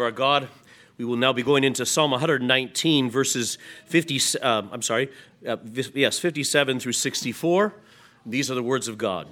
[0.00, 0.48] Our God,
[0.96, 5.10] we will now be going into Psalm 119, verses 50, uh, I'm sorry,
[5.44, 5.56] uh,
[5.92, 7.74] yes, 57 through 64.
[8.24, 9.26] These are the words of God.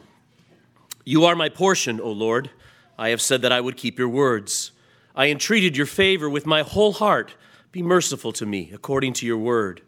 [1.04, 2.50] You are my portion, O Lord.
[2.98, 4.72] I have said that I would keep your words.
[5.14, 7.36] I entreated your favor with my whole heart.
[7.70, 9.82] Be merciful to me according to your word.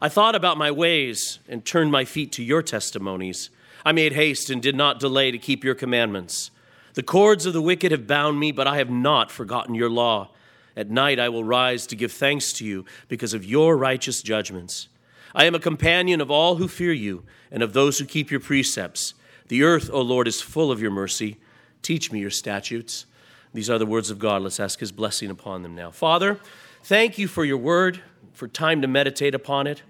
[0.00, 3.50] I thought about my ways and turned my feet to your testimonies.
[3.84, 6.50] I made haste and did not delay to keep your commandments.
[6.94, 10.30] The cords of the wicked have bound me, but I have not forgotten your law.
[10.76, 14.88] At night I will rise to give thanks to you because of your righteous judgments.
[15.34, 18.40] I am a companion of all who fear you and of those who keep your
[18.40, 19.14] precepts.
[19.48, 21.38] The earth, O Lord, is full of your mercy.
[21.82, 23.06] Teach me your statutes.
[23.54, 24.42] These are the words of God.
[24.42, 25.90] Let's ask his blessing upon them now.
[25.90, 26.38] Father,
[26.84, 28.00] thank you for your word,
[28.32, 29.82] for time to meditate upon it.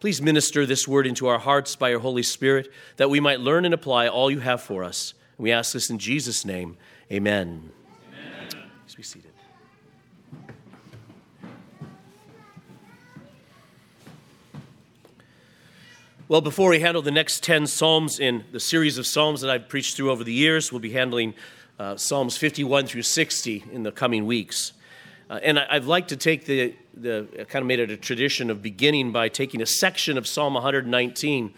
[0.00, 3.64] Please minister this word into our hearts by your Holy Spirit that we might learn
[3.64, 5.14] and apply all you have for us.
[5.40, 6.76] We ask this in Jesus' name.
[7.10, 7.70] Amen.
[8.12, 8.48] Amen.
[8.86, 9.30] Please be seated.
[16.28, 19.66] Well, before we handle the next 10 Psalms in the series of Psalms that I've
[19.66, 21.32] preached through over the years, we'll be handling
[21.78, 24.74] uh, Psalms 51 through 60 in the coming weeks.
[25.30, 28.50] Uh, and I, would like to take the, the, kind of made it a tradition
[28.50, 31.54] of beginning by taking a section of Psalm 119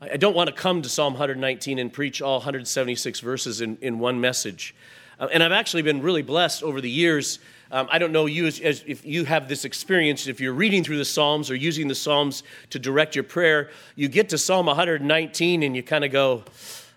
[0.00, 3.98] I don't want to come to Psalm 119 and preach all 176 verses in, in
[3.98, 4.74] one message.
[5.18, 7.38] Uh, and I've actually been really blessed over the years.
[7.70, 10.26] Um, I don't know you as, as, if you have this experience.
[10.26, 14.08] If you're reading through the Psalms or using the Psalms to direct your prayer, you
[14.08, 16.44] get to Psalm 119 and you kind of go,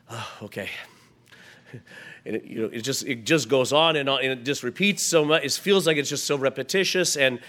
[0.09, 0.69] oh, okay.
[2.25, 4.61] And it, you know, it just it just goes on and on, and it just
[4.61, 5.45] repeats so much.
[5.45, 7.39] It feels like it's just so repetitious, and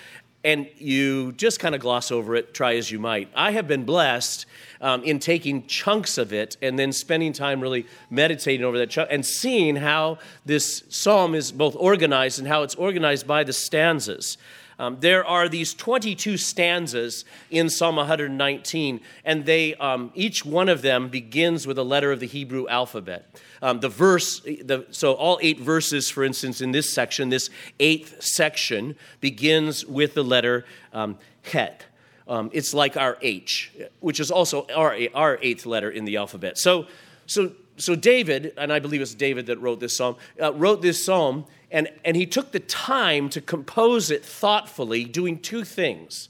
[0.44, 3.28] and you just kind of gloss over it, try as you might.
[3.34, 4.46] I have been blessed
[4.80, 9.08] um, in taking chunks of it and then spending time really meditating over that chunk
[9.10, 14.38] and seeing how this psalm is both organized and how it's organized by the stanzas.
[14.78, 20.82] Um, there are these 22 stanzas in Psalm 119, and they, um, each one of
[20.82, 23.40] them begins with a letter of the Hebrew alphabet.
[23.60, 27.50] Um, the verse, the, so all eight verses, for instance, in this section, this
[27.80, 31.84] eighth section, begins with the letter um, Het.
[32.28, 36.56] Um, it's like our H, which is also our, our eighth letter in the alphabet.
[36.56, 36.86] So,
[37.26, 41.04] so, so David, and I believe it's David that wrote this psalm, uh, wrote this
[41.04, 46.28] psalm, and, and he took the time to compose it thoughtfully, doing two things.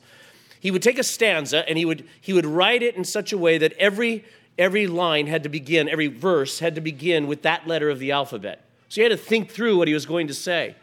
[0.60, 3.38] He would take a stanza and he would, he would write it in such a
[3.38, 4.24] way that every,
[4.58, 8.10] every line had to begin, every verse had to begin with that letter of the
[8.10, 8.64] alphabet.
[8.88, 10.74] So he had to think through what he was going to say.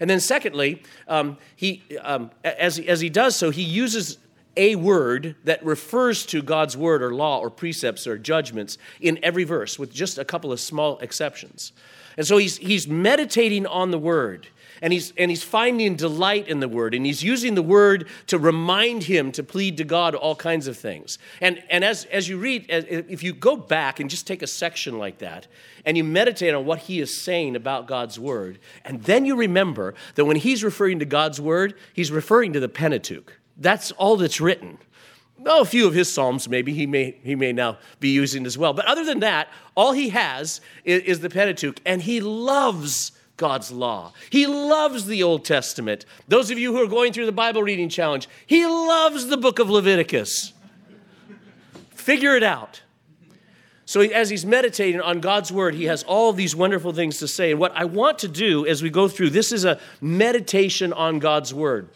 [0.00, 4.18] And then, secondly, um, he, um, as, as he does so, he uses
[4.56, 9.44] a word that refers to God's word or law or precepts or judgments in every
[9.44, 11.72] verse, with just a couple of small exceptions.
[12.16, 14.48] And so he's, he's meditating on the word.
[14.80, 18.36] And he's, and he's finding delight in the word, and he's using the word to
[18.36, 21.20] remind him to plead to God all kinds of things.
[21.40, 24.98] And, and as, as you read, if you go back and just take a section
[24.98, 25.46] like that,
[25.86, 29.94] and you meditate on what he is saying about God's word, and then you remember
[30.16, 33.38] that when he's referring to God's word, he's referring to the Pentateuch.
[33.56, 34.78] That's all that's written.
[35.44, 38.56] Oh, a few of his psalms maybe he may he may now be using as
[38.56, 38.72] well.
[38.72, 43.72] But other than that, all he has is, is the Pentateuch, and he loves God's
[43.72, 44.12] law.
[44.30, 46.04] He loves the Old Testament.
[46.28, 49.58] Those of you who are going through the Bible reading challenge, he loves the book
[49.58, 50.52] of Leviticus.
[51.90, 52.82] Figure it out.
[53.84, 57.50] So, as he's meditating on God's word, he has all these wonderful things to say.
[57.50, 61.18] And what I want to do as we go through this is a meditation on
[61.18, 61.88] God's word.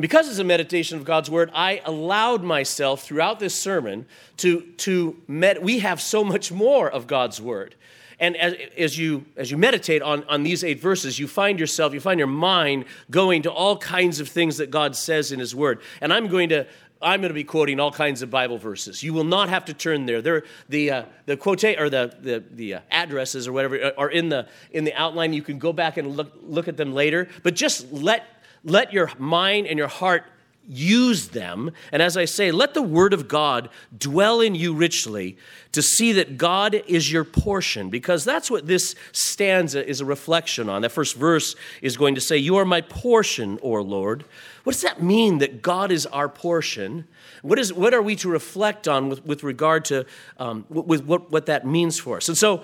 [0.00, 4.06] And because it's a meditation of God's word, I allowed myself throughout this sermon
[4.38, 7.74] to, to med- we have so much more of God's word.
[8.18, 11.92] And as, as, you, as you meditate on, on these eight verses, you find yourself,
[11.92, 15.54] you find your mind going to all kinds of things that God says in His
[15.54, 15.82] Word.
[16.00, 16.66] And I'm going to
[17.02, 19.02] I'm going to be quoting all kinds of Bible verses.
[19.02, 20.20] You will not have to turn there.
[20.20, 24.28] There, the uh, the quote or the the, the uh, addresses or whatever are in
[24.28, 25.32] the in the outline.
[25.32, 27.28] You can go back and look look at them later.
[27.42, 28.26] But just let
[28.64, 30.24] let your mind and your heart
[30.70, 31.72] use them.
[31.90, 35.36] And as I say, let the word of God dwell in you richly
[35.72, 40.68] to see that God is your portion, because that's what this stanza is a reflection
[40.68, 40.82] on.
[40.82, 44.24] That first verse is going to say, You are my portion, O Lord.
[44.64, 47.06] What does that mean that God is our portion?
[47.42, 50.06] What, is, what are we to reflect on with, with regard to
[50.38, 52.28] um, with what, what that means for us?
[52.28, 52.62] And so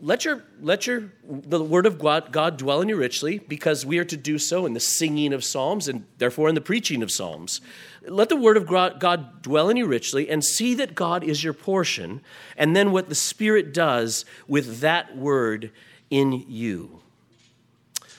[0.00, 4.04] let your let your the word of God, dwell in you richly because we are
[4.04, 7.60] to do so in the singing of psalms and therefore in the preaching of psalms
[8.06, 11.54] let the word of god dwell in you richly and see that god is your
[11.54, 12.20] portion
[12.56, 15.70] and then what the spirit does with that word
[16.10, 17.00] in you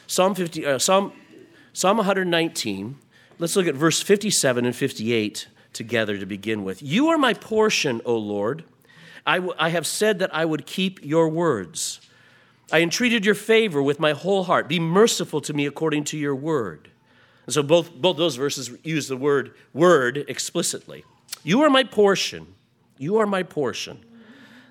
[0.07, 1.11] Psalm, 50, uh, Psalm,
[1.73, 2.95] Psalm 119,
[3.39, 6.81] let's look at verse 57 and 58 together to begin with.
[6.81, 8.63] You are my portion, O Lord.
[9.27, 11.99] I, w- I have said that I would keep your words.
[12.71, 14.69] I entreated your favor with my whole heart.
[14.69, 16.89] Be merciful to me according to your word.
[17.45, 21.03] And so both, both those verses use the word word explicitly.
[21.43, 22.55] You are my portion.
[22.97, 23.99] You are my portion.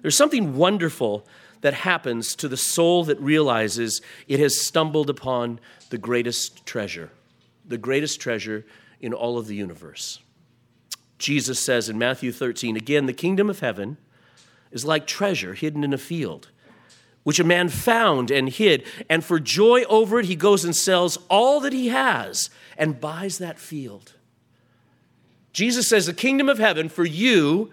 [0.03, 1.26] There's something wonderful
[1.61, 5.61] that happens to the soul that realizes it has stumbled upon
[5.91, 7.11] the greatest treasure,
[7.67, 8.64] the greatest treasure
[9.00, 10.20] in all of the universe.
[11.19, 13.97] Jesus says in Matthew 13, again, the kingdom of heaven
[14.76, 16.50] is like treasure hidden in a field,
[17.25, 18.84] which a man found and hid.
[19.11, 23.38] And for joy over it, he goes and sells all that he has and buys
[23.38, 24.12] that field.
[25.52, 27.70] Jesus says the kingdom of heaven for you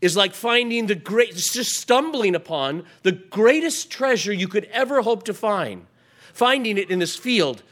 [0.00, 5.00] is like finding the great, it's just stumbling upon the greatest treasure you could ever
[5.00, 5.86] hope to find.
[6.34, 7.62] Finding it in this field,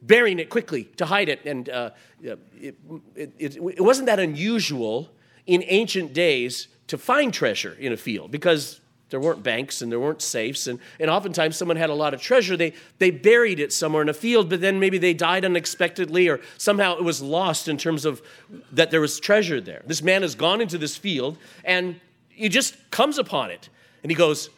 [0.00, 1.44] burying it quickly to hide it.
[1.44, 1.90] And uh,
[2.22, 2.78] it,
[3.16, 5.10] it, it wasn't that unusual
[5.50, 9.98] in ancient days to find treasure in a field because there weren't banks and there
[9.98, 10.68] weren't safes.
[10.68, 12.56] And, and oftentimes, someone had a lot of treasure.
[12.56, 16.38] They, they buried it somewhere in a field, but then maybe they died unexpectedly or
[16.56, 18.22] somehow it was lost in terms of
[18.70, 19.82] that there was treasure there.
[19.84, 23.70] This man has gone into this field and he just comes upon it.
[24.04, 24.50] And he goes,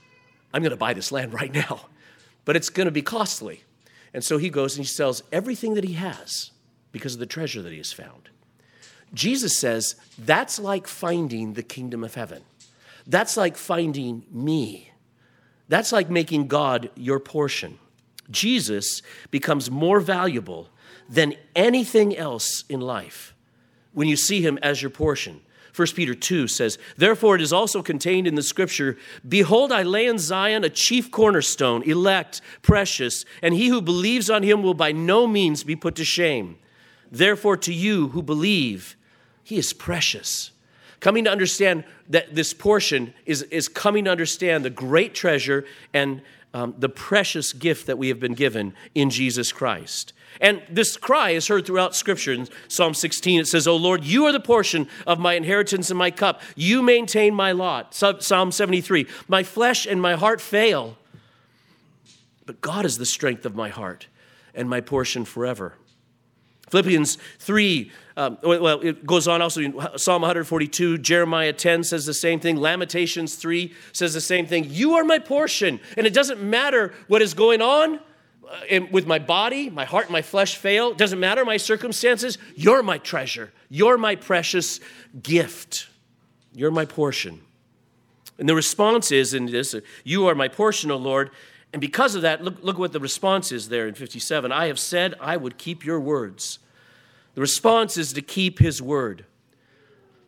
[0.52, 1.86] I'm going to buy this land right now,
[2.44, 3.64] but it's going to be costly.
[4.12, 6.50] And so he goes and he sells everything that he has
[6.92, 8.28] because of the treasure that he has found.
[9.14, 12.42] Jesus says that's like finding the kingdom of heaven.
[13.06, 14.92] That's like finding me.
[15.68, 17.78] That's like making God your portion.
[18.30, 20.68] Jesus becomes more valuable
[21.08, 23.34] than anything else in life
[23.92, 25.40] when you see him as your portion.
[25.74, 30.06] 1 Peter 2 says, Therefore it is also contained in the scripture Behold, I lay
[30.06, 34.92] in Zion a chief cornerstone, elect, precious, and he who believes on him will by
[34.92, 36.58] no means be put to shame.
[37.10, 38.96] Therefore, to you who believe,
[39.42, 40.52] he is precious
[41.02, 46.22] coming to understand that this portion is, is coming to understand the great treasure and
[46.54, 50.12] um, the precious gift that we have been given in Jesus Christ.
[50.40, 52.32] And this cry is heard throughout Scripture.
[52.32, 55.98] In Psalm 16, it says, O Lord, you are the portion of my inheritance and
[55.98, 56.40] my cup.
[56.54, 57.94] You maintain my lot.
[57.94, 60.96] Psalm 73, my flesh and my heart fail,
[62.46, 64.06] but God is the strength of my heart
[64.54, 65.74] and my portion forever.
[66.72, 70.96] Philippians 3, um, well, it goes on also in Psalm 142.
[70.96, 72.56] Jeremiah 10 says the same thing.
[72.56, 74.64] Lamentations 3 says the same thing.
[74.70, 75.80] You are my portion.
[75.98, 78.00] And it doesn't matter what is going on
[78.70, 80.92] uh, with my body, my heart, my flesh fail.
[80.92, 82.38] It doesn't matter my circumstances.
[82.56, 83.52] You're my treasure.
[83.68, 84.80] You're my precious
[85.22, 85.88] gift.
[86.54, 87.42] You're my portion.
[88.38, 91.32] And the response is in this You are my portion, O Lord.
[91.74, 94.52] And because of that, look, look what the response is there in 57.
[94.52, 96.58] I have said I would keep your words.
[97.34, 99.24] The response is to keep his word.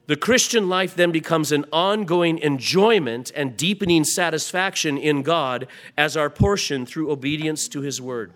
[0.06, 5.67] The Christian life then becomes an ongoing enjoyment and deepening satisfaction in God
[5.97, 8.33] as our portion through obedience to his word.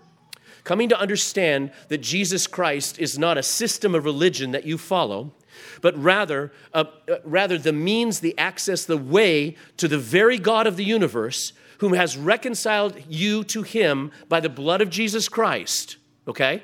[0.63, 5.31] Coming to understand that Jesus Christ is not a system of religion that you follow,
[5.81, 10.65] but rather, uh, uh, rather the means, the access, the way to the very God
[10.65, 15.97] of the universe, whom has reconciled you to him by the blood of Jesus Christ,
[16.27, 16.63] okay,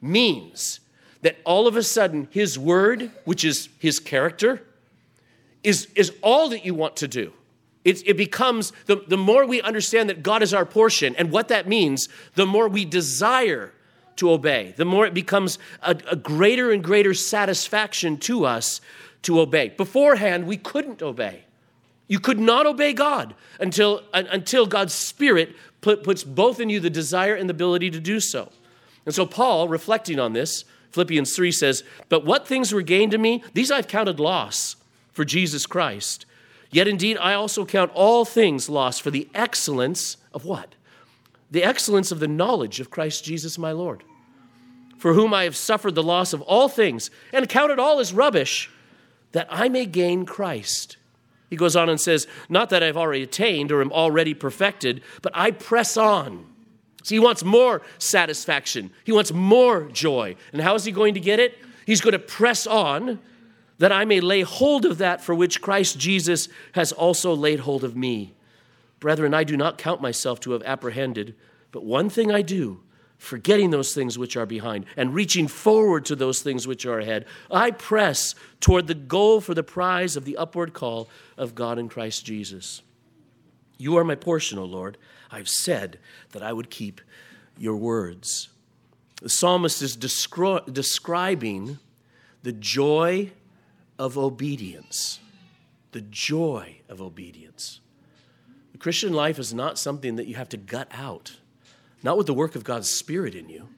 [0.00, 0.80] means
[1.26, 4.62] that all of a sudden his word, which is his character,
[5.64, 7.32] is, is all that you want to do.
[7.84, 11.48] It, it becomes, the, the more we understand that God is our portion and what
[11.48, 13.72] that means, the more we desire
[14.14, 18.80] to obey, the more it becomes a, a greater and greater satisfaction to us
[19.22, 19.70] to obey.
[19.70, 21.42] Beforehand, we couldn't obey.
[22.06, 26.88] You could not obey God until, until God's Spirit put, puts both in you the
[26.88, 28.52] desire and the ability to do so.
[29.04, 30.64] And so, Paul, reflecting on this,
[30.96, 34.76] Philippians 3 says, But what things were gained to me, these I've counted loss
[35.12, 36.24] for Jesus Christ.
[36.70, 40.74] Yet indeed, I also count all things lost for the excellence of what?
[41.50, 44.04] The excellence of the knowledge of Christ Jesus my Lord,
[44.96, 48.14] for whom I have suffered the loss of all things, and count it all as
[48.14, 48.70] rubbish,
[49.32, 50.96] that I may gain Christ.
[51.50, 55.32] He goes on and says, Not that I've already attained or am already perfected, but
[55.34, 56.46] I press on
[57.08, 58.90] He wants more satisfaction.
[59.04, 60.36] He wants more joy.
[60.52, 61.58] And how is he going to get it?
[61.86, 63.20] He's going to press on
[63.78, 67.84] that I may lay hold of that for which Christ Jesus has also laid hold
[67.84, 68.34] of me.
[69.00, 71.34] Brethren, I do not count myself to have apprehended,
[71.70, 72.80] but one thing I do,
[73.18, 77.26] forgetting those things which are behind and reaching forward to those things which are ahead,
[77.50, 81.88] I press toward the goal for the prize of the upward call of God in
[81.88, 82.82] Christ Jesus.
[83.78, 84.96] You are my portion, O Lord.
[85.30, 85.98] I've said
[86.32, 87.00] that I would keep
[87.58, 88.48] your words.
[89.22, 91.78] The psalmist is descri- describing
[92.42, 93.32] the joy
[93.98, 95.20] of obedience.
[95.92, 97.80] The joy of obedience.
[98.72, 101.36] The Christian life is not something that you have to gut out,
[102.02, 103.68] not with the work of God's Spirit in you.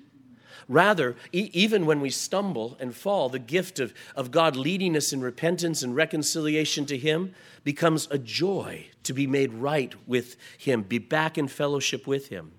[0.69, 5.13] Rather, e- even when we stumble and fall, the gift of, of God leading us
[5.13, 7.35] in repentance and reconciliation to Him
[7.65, 12.53] becomes a joy to be made right with Him, be back in fellowship with Him.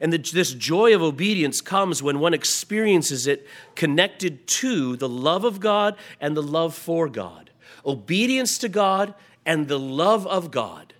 [0.00, 5.44] And the, this joy of obedience comes when one experiences it connected to the love
[5.44, 7.50] of God and the love for God.
[7.84, 9.14] Obedience to God
[9.44, 10.94] and the love of God.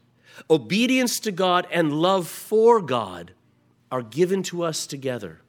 [0.50, 3.32] Obedience to God and love for God
[3.90, 5.40] are given to us together.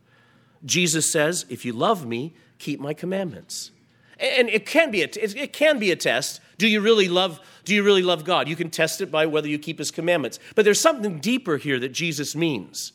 [0.65, 3.71] Jesus says, If you love me, keep my commandments.
[4.19, 6.41] And it can be a, it can be a test.
[6.57, 8.47] Do you really love do you really love God?
[8.47, 10.39] You can test it by whether you keep his commandments.
[10.55, 12.93] But there's something deeper here that Jesus means.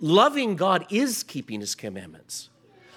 [0.00, 2.48] Loving God is keeping his commandments.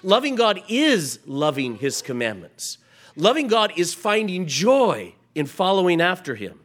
[0.04, 2.78] Loving God is loving his commandments.
[3.16, 6.60] Loving God is finding joy in following after him.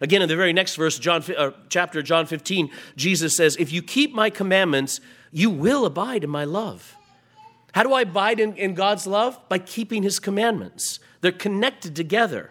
[0.00, 3.82] Again, in the very next verse, John, uh, chapter John 15, Jesus says, If you
[3.82, 5.00] keep my commandments,
[5.32, 6.96] you will abide in my love.
[7.72, 9.38] How do I abide in, in God's love?
[9.48, 11.00] By keeping his commandments.
[11.22, 12.50] They're connected together.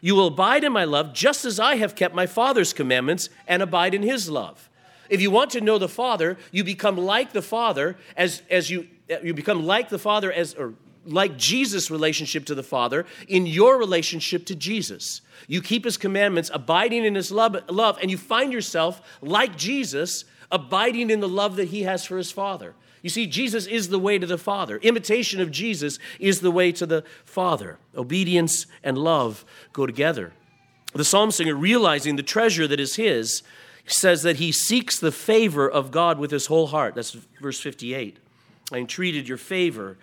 [0.00, 3.62] You will abide in my love just as I have kept my Father's commandments and
[3.62, 4.70] abide in his love.
[5.08, 8.88] If you want to know the Father, you become like the Father as, as you,
[9.22, 13.78] you become like the Father as, or like Jesus' relationship to the Father in your
[13.78, 15.20] relationship to Jesus.
[15.46, 20.24] You keep his commandments, abiding in his love, love and you find yourself like Jesus
[20.50, 22.74] abiding in the love that he has for his Father.
[23.02, 24.78] You see, Jesus is the way to the Father.
[24.78, 27.78] Imitation of Jesus is the way to the Father.
[27.96, 30.32] Obedience and love go together.
[30.92, 33.42] The psalm singer, realizing the treasure that is his,
[33.86, 36.94] says that he seeks the favor of God with his whole heart.
[36.94, 38.16] That's verse 58.
[38.72, 39.96] I entreated your favor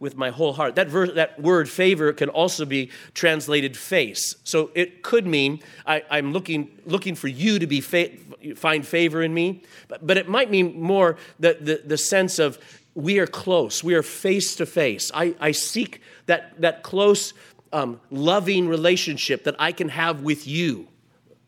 [0.00, 0.74] with my whole heart.
[0.74, 4.34] That, verse, that word favor can also be translated face.
[4.42, 8.10] So it could mean I, am looking, looking for you to be fa-
[8.56, 12.58] find favor in me, but, but it might mean more the, the, the sense of
[12.94, 15.12] we are close, we are face to face.
[15.14, 17.34] I, I seek that, that close,
[17.72, 20.88] um, loving relationship that I can have with you.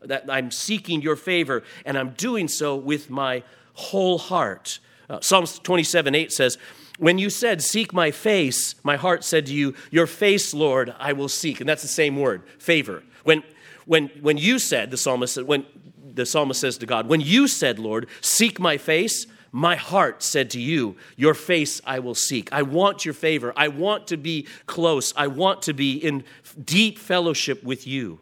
[0.01, 3.43] That I'm seeking your favor, and I'm doing so with my
[3.73, 4.79] whole heart.
[5.09, 6.57] Uh, Psalms 27 8 says,
[6.97, 11.13] when you said, Seek my face, my heart said to you, Your face, Lord, I
[11.13, 11.59] will seek.
[11.59, 13.03] And that's the same word, favor.
[13.23, 13.43] When,
[13.85, 15.65] when, when you said, the psalmist when
[16.13, 20.49] the psalmist says to God, When you said, Lord, seek my face, my heart said
[20.51, 22.51] to you, Your face I will seek.
[22.51, 23.53] I want your favor.
[23.55, 25.13] I want to be close.
[25.15, 26.23] I want to be in
[26.63, 28.19] deep fellowship with you.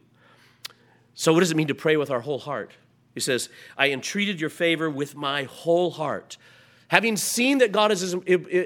[1.13, 2.71] So, what does it mean to pray with our whole heart?
[3.13, 6.37] He says, I entreated your favor with my whole heart.
[6.91, 8.15] Having seen that God is his,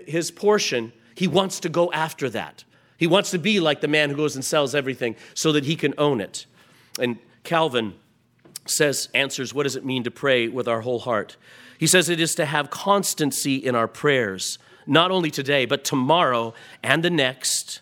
[0.07, 2.63] his portion, he wants to go after that.
[2.97, 5.75] He wants to be like the man who goes and sells everything so that he
[5.75, 6.47] can own it.
[6.99, 7.93] And Calvin
[8.65, 11.37] says, answers, what does it mean to pray with our whole heart?
[11.77, 16.55] He says it is to have constancy in our prayers, not only today, but tomorrow
[16.81, 17.81] and the next.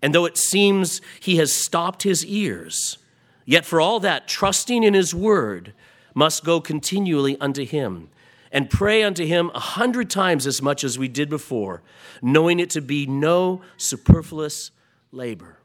[0.00, 2.98] And though it seems he has stopped his ears,
[3.44, 5.72] yet for all that, trusting in his word
[6.14, 8.08] must go continually unto him
[8.52, 11.82] and pray unto him a hundred times as much as we did before,
[12.20, 14.70] knowing it to be no superfluous
[15.12, 15.58] labor.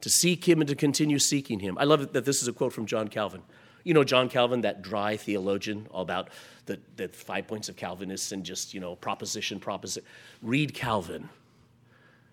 [0.00, 1.76] To seek him and to continue seeking him.
[1.78, 3.42] I love that this is a quote from John Calvin.
[3.82, 6.30] You know, John Calvin, that dry theologian, all about
[6.66, 10.08] the, the five points of Calvinists and just, you know, proposition, proposition.
[10.42, 11.28] Read Calvin.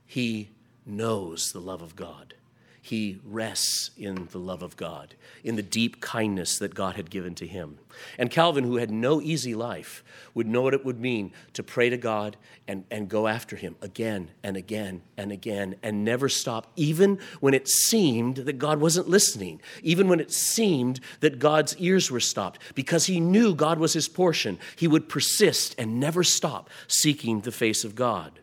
[0.06, 0.50] He
[0.86, 2.36] knows the love of God
[2.84, 7.34] he rests in the love of God, in the deep kindness that God had given
[7.36, 7.80] to him.
[8.20, 11.90] And Calvin, who had no easy life, would know what it would mean to pray
[11.90, 12.36] to God
[12.68, 17.54] and, and go after him again and again and again and never stop, even when
[17.54, 22.60] it seemed that God wasn't listening, even when it seemed that God's ears were stopped.
[22.76, 27.52] Because he knew God was his portion, he would persist and never stop seeking the
[27.54, 28.42] face of God.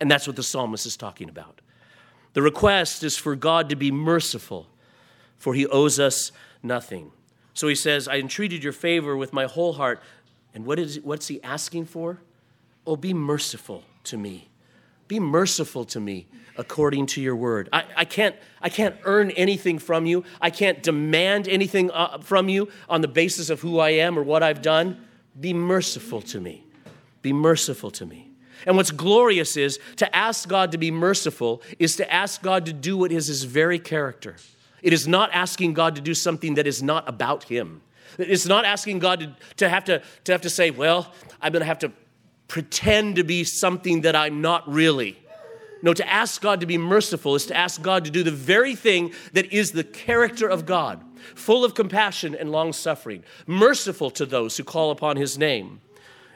[0.00, 1.60] And that's what the psalmist is talking about.
[2.34, 4.68] The request is for God to be merciful,
[5.38, 7.12] for he owes us nothing.
[7.54, 10.02] So he says, I entreated your favor with my whole heart.
[10.52, 12.20] And what is, what's he asking for?
[12.86, 14.48] Oh, be merciful to me.
[15.06, 16.26] Be merciful to me
[16.56, 17.68] according to your word.
[17.72, 20.24] I, I, can't, I can't earn anything from you.
[20.40, 24.22] I can't demand anything uh, from you on the basis of who I am or
[24.22, 25.04] what I've done.
[25.38, 26.64] Be merciful to me.
[27.22, 28.33] Be merciful to me.
[28.66, 32.72] And what's glorious is to ask God to be merciful is to ask God to
[32.72, 34.36] do what is his very character.
[34.82, 37.82] It is not asking God to do something that is not about him.
[38.18, 41.60] It's not asking God to, to, have, to, to have to say, well, I'm going
[41.60, 41.92] to have to
[42.48, 45.18] pretend to be something that I'm not really.
[45.82, 48.74] No, to ask God to be merciful is to ask God to do the very
[48.74, 51.02] thing that is the character of God,
[51.34, 55.80] full of compassion and long suffering, merciful to those who call upon his name.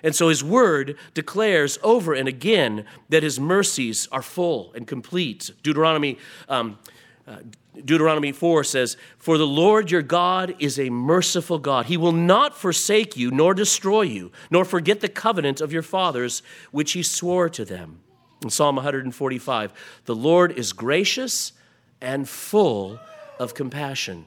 [0.03, 5.51] And so his word declares over and again that his mercies are full and complete.
[5.63, 6.79] Deuteronomy um,
[7.27, 7.39] uh,
[7.85, 11.87] Deuteronomy 4 says, For the Lord your God is a merciful God.
[11.87, 16.43] He will not forsake you, nor destroy you, nor forget the covenant of your fathers,
[16.71, 18.01] which he swore to them.
[18.43, 19.73] In Psalm 145,
[20.07, 21.53] the Lord is gracious
[22.01, 22.99] and full
[23.39, 24.27] of compassion,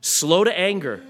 [0.00, 1.02] slow to anger,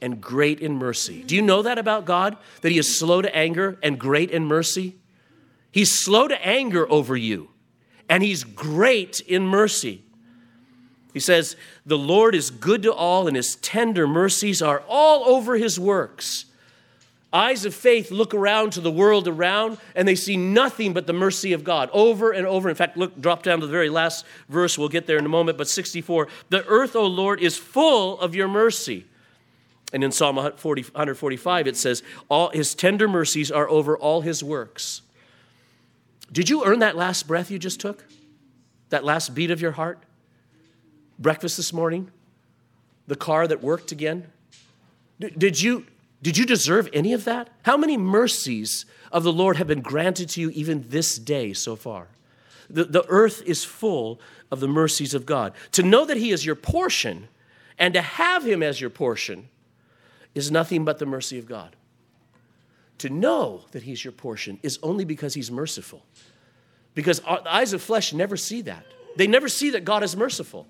[0.00, 1.22] and great in mercy.
[1.22, 2.36] Do you know that about God?
[2.62, 4.96] That he is slow to anger and great in mercy?
[5.70, 7.50] He's slow to anger over you,
[8.08, 10.02] and he's great in mercy.
[11.12, 15.56] He says, The Lord is good to all, and his tender mercies are all over
[15.56, 16.46] his works.
[17.32, 21.12] Eyes of faith look around to the world around and they see nothing but the
[21.12, 22.70] mercy of God over and over.
[22.70, 24.78] In fact, look, drop down to the very last verse.
[24.78, 25.58] We'll get there in a moment.
[25.58, 29.04] But 64 The earth, O Lord, is full of your mercy.
[29.92, 35.02] And in Psalm 145, it says, all His tender mercies are over all his works.
[36.30, 38.04] Did you earn that last breath you just took?
[38.90, 40.04] That last beat of your heart?
[41.18, 42.10] breakfast this morning?
[43.06, 44.30] The car that worked again?
[45.18, 45.86] Did you,
[46.22, 47.50] did you deserve any of that?
[47.62, 51.74] How many mercies of the Lord have been granted to you even this day so
[51.74, 52.08] far?
[52.70, 55.54] The, the earth is full of the mercies of God.
[55.72, 57.28] To know that He is your portion
[57.78, 59.48] and to have Him as your portion
[60.34, 61.76] is nothing but the mercy of God.
[62.98, 66.04] To know that He's your portion is only because He's merciful.
[66.94, 68.84] Because the eyes of flesh never see that.
[69.16, 70.66] They never see that God is merciful.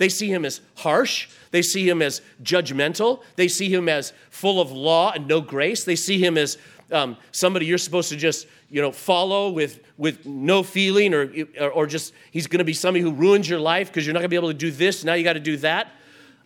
[0.00, 1.28] They see him as harsh.
[1.50, 3.22] They see him as judgmental.
[3.36, 5.84] They see him as full of law and no grace.
[5.84, 6.56] They see him as
[6.90, 11.30] um, somebody you're supposed to just you know follow with with no feeling or
[11.72, 14.30] or just he's going to be somebody who ruins your life because you're not going
[14.30, 15.92] to be able to do this now you got to do that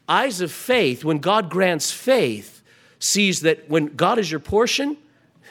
[0.09, 2.54] eyes of faith when god grants faith
[3.05, 4.97] sees that when god is your portion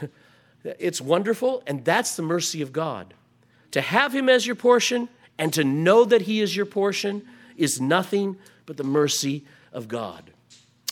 [0.63, 3.13] it's wonderful and that's the mercy of god
[3.71, 7.23] to have him as your portion and to know that he is your portion
[7.57, 10.31] is nothing but the mercy of God.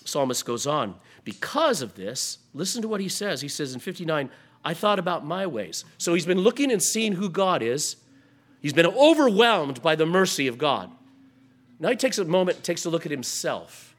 [0.04, 3.41] Psalmist goes on, because of this, listen to what he says.
[3.41, 4.30] He says in 59,
[4.65, 5.86] I thought about my ways.
[5.97, 7.97] So he's been looking and seeing who God is.
[8.62, 10.89] He's been overwhelmed by the mercy of God.
[11.80, 13.95] Now he takes a moment, takes a look at himself.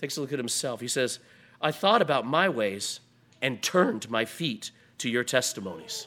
[0.00, 0.80] Takes a look at himself.
[0.80, 1.18] He says,
[1.60, 3.00] I thought about my ways
[3.42, 6.06] and turned my feet to your testimonies.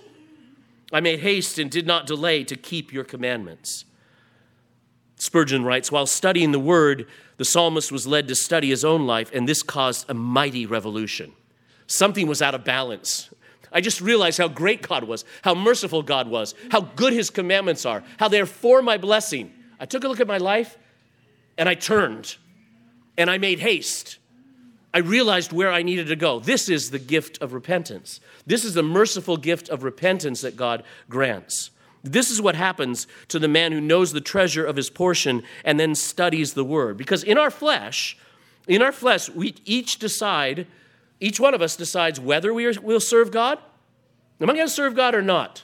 [0.91, 3.85] I made haste and did not delay to keep your commandments.
[5.17, 7.07] Spurgeon writes While studying the word,
[7.37, 11.33] the psalmist was led to study his own life, and this caused a mighty revolution.
[11.87, 13.29] Something was out of balance.
[13.71, 17.85] I just realized how great God was, how merciful God was, how good his commandments
[17.85, 19.53] are, how they're for my blessing.
[19.79, 20.77] I took a look at my life
[21.57, 22.35] and I turned
[23.17, 24.18] and I made haste.
[24.93, 26.39] I realized where I needed to go.
[26.39, 28.19] This is the gift of repentance.
[28.45, 31.69] This is the merciful gift of repentance that God grants.
[32.03, 35.79] This is what happens to the man who knows the treasure of his portion and
[35.79, 36.97] then studies the word.
[36.97, 38.17] Because in our flesh,
[38.67, 40.65] in our flesh, we each decide,
[41.19, 43.59] each one of us decides whether we will serve God.
[44.41, 45.63] Am I going to serve God or not?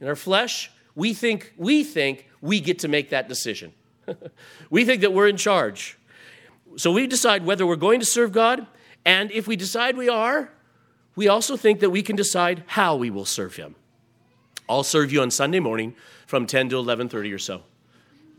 [0.00, 3.72] In our flesh, we think we think we get to make that decision.
[4.70, 5.98] we think that we're in charge.
[6.76, 8.66] So we decide whether we're going to serve God,
[9.04, 10.50] and if we decide we are,
[11.16, 13.74] we also think that we can decide how we will serve him.
[14.68, 15.94] I'll serve you on Sunday morning
[16.26, 17.62] from 10 to 11:30 or so.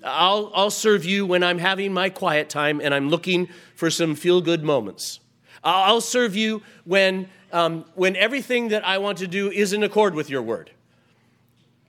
[0.04, 4.16] I'll, I'll serve you when I'm having my quiet time and I'm looking for some
[4.16, 5.20] feel-good moments.
[5.64, 10.16] I'll serve you when, um, when everything that I want to do is in accord
[10.16, 10.72] with your word.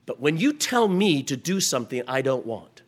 [0.05, 2.83] But when you tell me to do something I don't want,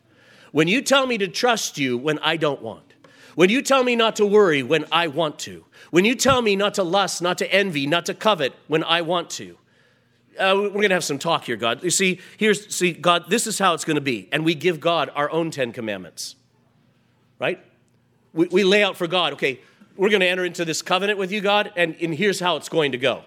[0.52, 2.94] when you tell me to trust you when I don't want,
[3.36, 6.56] when you tell me not to worry when I want to, when you tell me
[6.56, 9.58] not to lust, not to envy, not to covet when I want to,
[10.40, 11.84] uh, we're going to have some talk here, God.
[11.84, 14.28] You see, here's, see, God, this is how it's going to be.
[14.32, 16.36] And we give God our own Ten Commandments,
[17.40, 17.64] right?
[18.34, 19.60] We, we lay out for God, okay,
[19.96, 22.68] we're going to enter into this covenant with you, God, and, and here's how it's
[22.68, 23.24] going to go.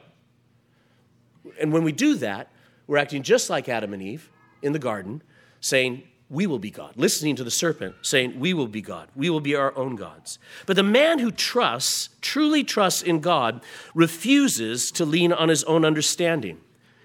[1.59, 2.51] And when we do that,
[2.87, 5.23] we're acting just like Adam and Eve in the garden,
[5.61, 6.93] saying, we will be God.
[6.97, 9.09] Listening to the serpent, saying, We will be God.
[9.17, 10.39] We will be our own gods.
[10.67, 13.63] But the man who trusts, truly trusts in God,
[13.95, 16.61] refuses to lean on his own understanding.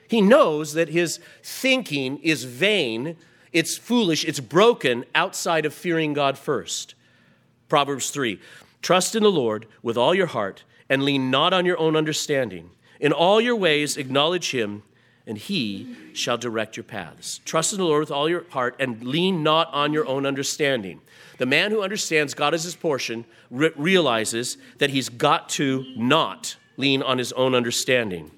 [0.07, 3.15] He knows that his thinking is vain,
[3.53, 6.95] it's foolish, it's broken outside of fearing God first.
[7.69, 8.39] Proverbs 3
[8.81, 12.71] Trust in the Lord with all your heart and lean not on your own understanding.
[12.99, 14.83] In all your ways, acknowledge him,
[15.25, 17.39] and he shall direct your paths.
[17.45, 20.99] Trust in the Lord with all your heart and lean not on your own understanding.
[21.37, 26.57] The man who understands God as his portion re- realizes that he's got to not
[26.77, 28.31] lean on his own understanding.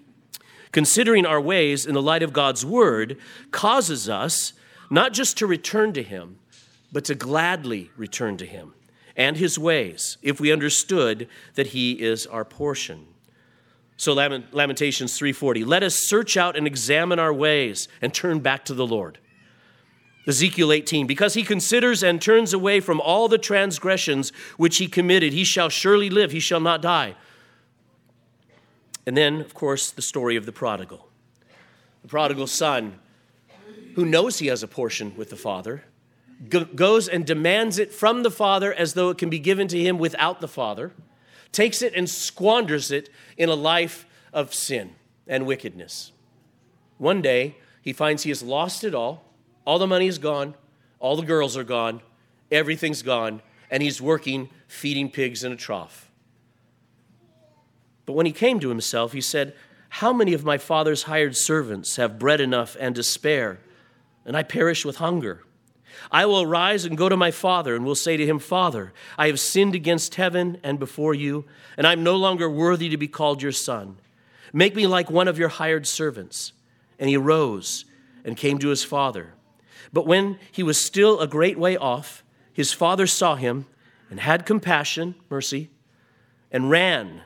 [0.71, 3.17] Considering our ways in the light of God's word
[3.51, 4.53] causes us
[4.89, 6.37] not just to return to him,
[6.91, 8.73] but to gladly return to him
[9.17, 13.07] and his ways if we understood that he is our portion.
[13.97, 18.73] So Lamentations 3:40 Let us search out and examine our ways and turn back to
[18.73, 19.19] the Lord.
[20.27, 25.33] Ezekiel 18 Because he considers and turns away from all the transgressions which he committed
[25.33, 27.15] he shall surely live he shall not die.
[29.05, 31.09] And then of course the story of the prodigal.
[32.01, 32.99] The prodigal son
[33.95, 35.85] who knows he has a portion with the father
[36.49, 39.97] goes and demands it from the Father as though it can be given to him
[39.97, 40.91] without the Father,
[41.51, 44.95] takes it and squanders it in a life of sin
[45.27, 46.11] and wickedness.
[46.97, 49.23] One day, he finds he has lost it all.
[49.65, 50.55] All the money is gone,
[50.99, 52.01] all the girls are gone,
[52.51, 56.09] everything's gone, and he's working feeding pigs in a trough.
[58.05, 59.55] But when he came to himself, he said,
[59.89, 63.59] How many of my father's hired servants have bread enough and to spare,
[64.25, 65.44] and I perish with hunger?
[66.11, 69.27] I will arise and go to my father, and will say to him, Father, I
[69.27, 71.45] have sinned against heaven and before you,
[71.77, 73.97] and I am no longer worthy to be called your son.
[74.53, 76.53] Make me like one of your hired servants.
[76.97, 77.83] And he rose
[78.23, 79.33] and came to his father.
[79.91, 83.65] But when he was still a great way off, his father saw him
[84.09, 85.69] and had compassion, mercy,
[86.51, 87.21] and ran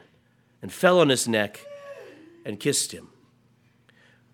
[0.61, 1.65] and fell on his neck
[2.43, 3.09] and kissed him.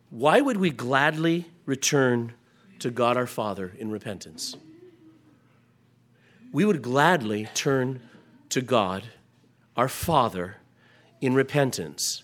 [0.09, 2.33] Why would we gladly return
[2.79, 4.55] to God our Father in repentance.
[6.51, 8.01] We would gladly turn
[8.49, 9.03] to God
[9.75, 10.57] our Father
[11.21, 12.23] in repentance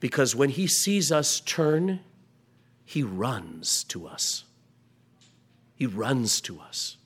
[0.00, 2.00] because when He sees us turn,
[2.84, 4.44] He runs to us.
[5.74, 6.96] He runs to us.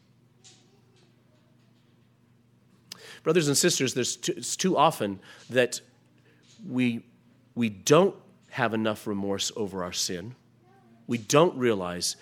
[3.23, 5.19] Brothers and sisters, there's too, it's too often
[5.51, 5.81] that
[6.65, 7.03] we,
[7.55, 8.15] we don't
[8.51, 10.37] have enough remorse over our sin.
[11.07, 12.17] We don't realize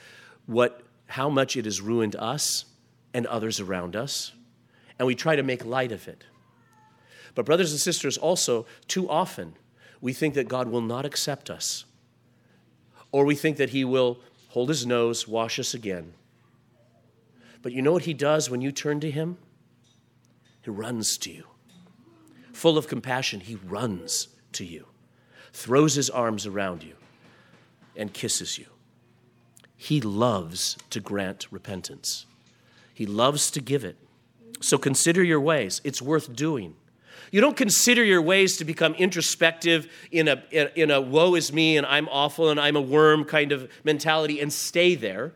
[0.47, 2.65] what, how much it has ruined us
[3.13, 4.33] and others around us,
[4.99, 6.25] and we try to make light of it.
[7.35, 9.55] But, brothers and sisters, also, too often,
[10.01, 11.85] we think that God will not accept us,
[13.11, 16.13] or we think that He will hold His nose, wash us again.
[17.63, 19.39] But you know what He does when you turn to Him?
[20.63, 21.47] He runs to you.
[22.53, 24.87] Full of compassion, He runs to you,
[25.53, 26.95] throws His arms around you,
[27.97, 28.67] and kisses you.
[29.77, 32.27] He loves to grant repentance,
[32.93, 33.97] He loves to give it.
[34.61, 35.81] So consider your ways.
[35.85, 36.75] It's worth doing.
[37.31, 41.77] You don't consider your ways to become introspective in a, in a woe is me
[41.77, 45.33] and I'm awful and I'm a worm kind of mentality and stay there.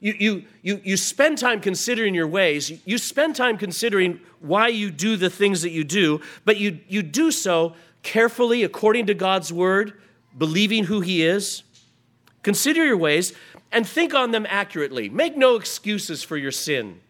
[0.00, 2.70] You, you, you, you spend time considering your ways.
[2.86, 7.02] You spend time considering why you do the things that you do, but you, you
[7.02, 9.94] do so carefully according to God's word,
[10.36, 11.64] believing who He is.
[12.42, 13.32] Consider your ways,
[13.70, 15.08] and think on them accurately.
[15.08, 17.00] Make no excuses for your sin.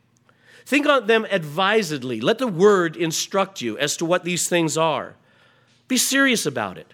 [0.64, 2.20] Think on them advisedly.
[2.20, 5.14] Let the word instruct you as to what these things are.
[5.86, 6.92] Be serious about it.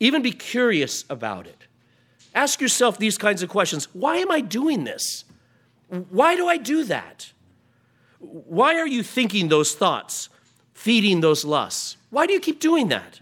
[0.00, 1.66] Even be curious about it.
[2.34, 5.24] Ask yourself these kinds of questions Why am I doing this?
[5.88, 7.32] Why do I do that?
[8.18, 10.30] Why are you thinking those thoughts,
[10.72, 11.96] feeding those lusts?
[12.10, 13.20] Why do you keep doing that?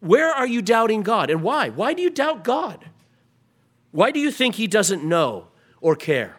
[0.00, 1.30] Where are you doubting God?
[1.30, 1.68] And why?
[1.68, 2.86] Why do you doubt God?
[3.90, 5.48] Why do you think he doesn't know
[5.80, 6.36] or care?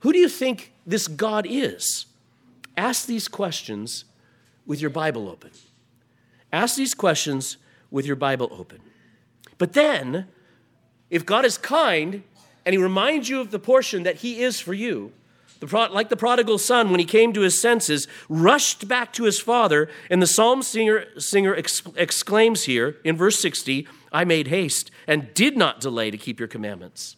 [0.00, 2.06] Who do you think this God is?
[2.76, 4.04] Ask these questions
[4.66, 5.50] with your Bible open.
[6.52, 7.56] Ask these questions
[7.90, 8.80] with your Bible open.
[9.58, 10.26] But then,
[11.10, 12.22] if God is kind
[12.64, 15.12] and he reminds you of the portion that he is for you,
[15.62, 19.38] the like the prodigal son, when he came to his senses, rushed back to his
[19.38, 24.90] father, and the psalm singer, singer ex- exclaims here in verse 60 I made haste
[25.06, 27.16] and did not delay to keep your commandments.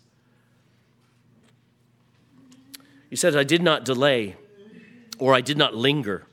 [3.08, 4.36] He says, I did not delay
[5.18, 6.26] or I did not linger.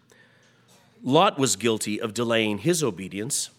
[1.04, 3.52] Lot was guilty of delaying his obedience.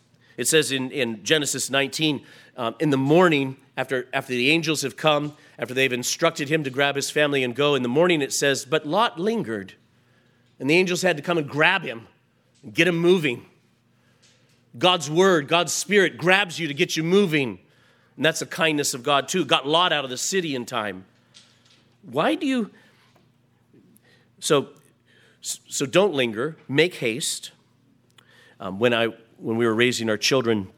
[0.42, 2.26] It says in, in Genesis 19,
[2.56, 6.70] um, in the morning, after, after the angels have come, after they've instructed him to
[6.70, 9.74] grab his family and go, in the morning it says, But Lot lingered.
[10.58, 12.08] And the angels had to come and grab him
[12.64, 13.46] and get him moving.
[14.76, 17.60] God's word, God's spirit grabs you to get you moving.
[18.16, 19.44] And that's the kindness of God, too.
[19.44, 21.04] Got Lot out of the city in time.
[22.02, 22.72] Why do you.
[24.40, 24.70] So,
[25.40, 27.52] So don't linger, make haste.
[28.58, 29.10] Um, when, I,
[29.42, 30.68] when we were raising our children,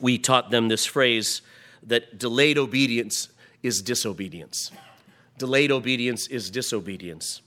[0.00, 1.42] we taught them this phrase
[1.84, 3.28] that delayed obedience
[3.62, 4.72] is disobedience.
[5.38, 7.40] Delayed obedience is disobedience.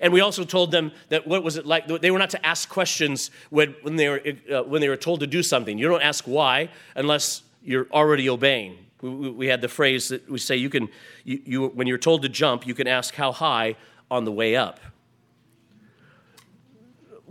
[0.00, 1.86] And we also told them that what was it like?
[1.86, 5.20] They were not to ask questions when, when, they, were, uh, when they were told
[5.20, 5.78] to do something.
[5.78, 8.78] You don't ask why unless you're already obeying.
[9.00, 10.88] We, we had the phrase that we say you can,
[11.24, 13.76] you, you, when you're told to jump, you can ask how high
[14.10, 14.80] on the way up.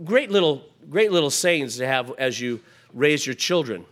[0.04, 2.60] Great little, great little sayings to have as you
[2.96, 3.84] raise your children.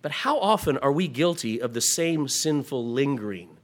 [0.00, 3.58] But how often are we guilty of the same sinful lingering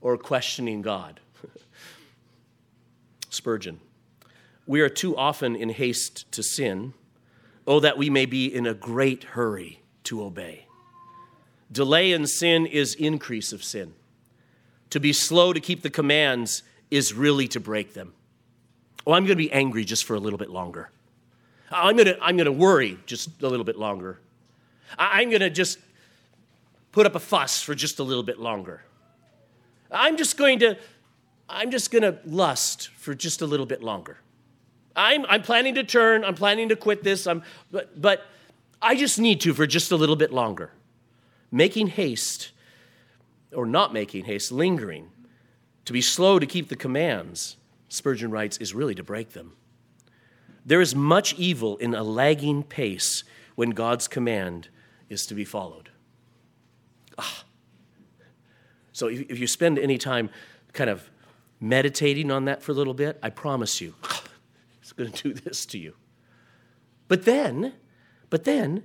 [0.00, 1.18] or questioning God?
[3.30, 3.80] Spurgeon.
[4.66, 6.92] We are too often in haste to sin.
[7.66, 10.66] Oh, that we may be in a great hurry to obey.
[11.70, 13.94] Delay in sin is increase of sin.
[14.90, 18.12] To be slow to keep the commands is really to break them.
[19.06, 20.90] Oh, I'm going to be angry just for a little bit longer.
[21.72, 24.18] I'm going to, I'm going to worry just a little bit longer.
[24.98, 25.78] I'm going to just
[26.92, 28.82] put up a fuss for just a little bit longer.
[29.90, 30.76] I'm just going to
[31.52, 34.18] I'm just going to lust for just a little bit longer.
[34.96, 38.26] I'm, I'm planning to turn, I'm planning to quit this, I'm, but, but
[38.80, 40.70] I just need to for just a little bit longer.
[41.50, 42.52] Making haste,
[43.54, 45.10] or not making haste, lingering,
[45.84, 47.56] to be slow to keep the commands,
[47.88, 49.52] Spurgeon writes, is really to break them.
[50.64, 54.68] There is much evil in a lagging pace when God's command
[55.08, 55.90] is to be followed.
[57.18, 57.44] Ah.
[58.92, 60.30] So if, you spend any time
[60.72, 61.10] kind of
[61.60, 63.94] meditating on that for a little bit, I promise you,
[64.80, 65.94] it's going to do this to you.
[67.08, 67.74] But then,
[68.30, 68.84] but then,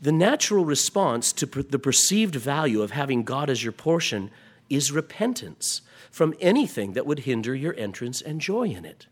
[0.00, 4.30] the natural response to the perceived value of having God as your portion
[4.74, 9.06] is repentance from anything that would hinder your entrance and joy in it.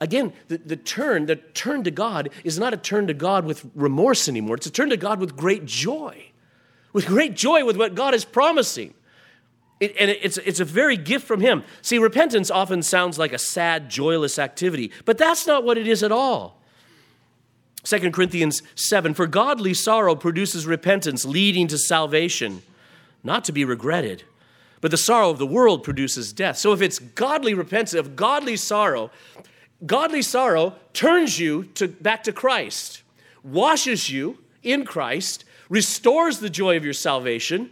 [0.00, 3.64] Again, the, the turn, the turn to God is not a turn to God with
[3.74, 4.56] remorse anymore.
[4.56, 6.32] It's a turn to God with great joy
[6.94, 8.94] with great joy with what God is promising.
[9.80, 11.64] It, and it's, it's a very gift from Him.
[11.82, 16.02] See, repentance often sounds like a sad, joyless activity, but that's not what it is
[16.02, 16.62] at all.
[17.82, 22.62] 2 Corinthians 7 For godly sorrow produces repentance, leading to salvation,
[23.24, 24.22] not to be regretted.
[24.80, 26.58] But the sorrow of the world produces death.
[26.58, 29.10] So if it's godly repentance, if godly sorrow,
[29.86, 33.02] godly sorrow turns you to, back to Christ,
[33.42, 37.70] washes you in Christ, restores the joy of your salvation,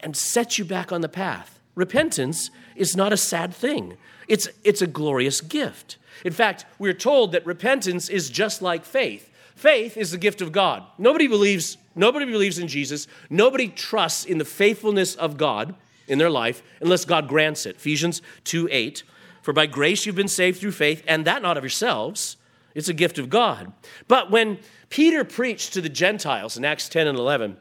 [0.00, 1.58] and sets you back on the path.
[1.74, 3.96] Repentance is not a sad thing,
[4.28, 5.98] it's, it's a glorious gift.
[6.24, 9.30] In fact, we're told that repentance is just like faith.
[9.54, 10.84] Faith is the gift of God.
[10.98, 13.06] Nobody believes, nobody believes in Jesus.
[13.30, 15.74] Nobody trusts in the faithfulness of God
[16.06, 17.76] in their life unless God grants it.
[17.76, 19.02] Ephesians 2 8.
[19.42, 22.36] For by grace you've been saved through faith, and that not of yourselves.
[22.74, 23.72] It's a gift of God.
[24.08, 24.58] But when
[24.90, 27.56] Peter preached to the Gentiles in Acts 10 and 11,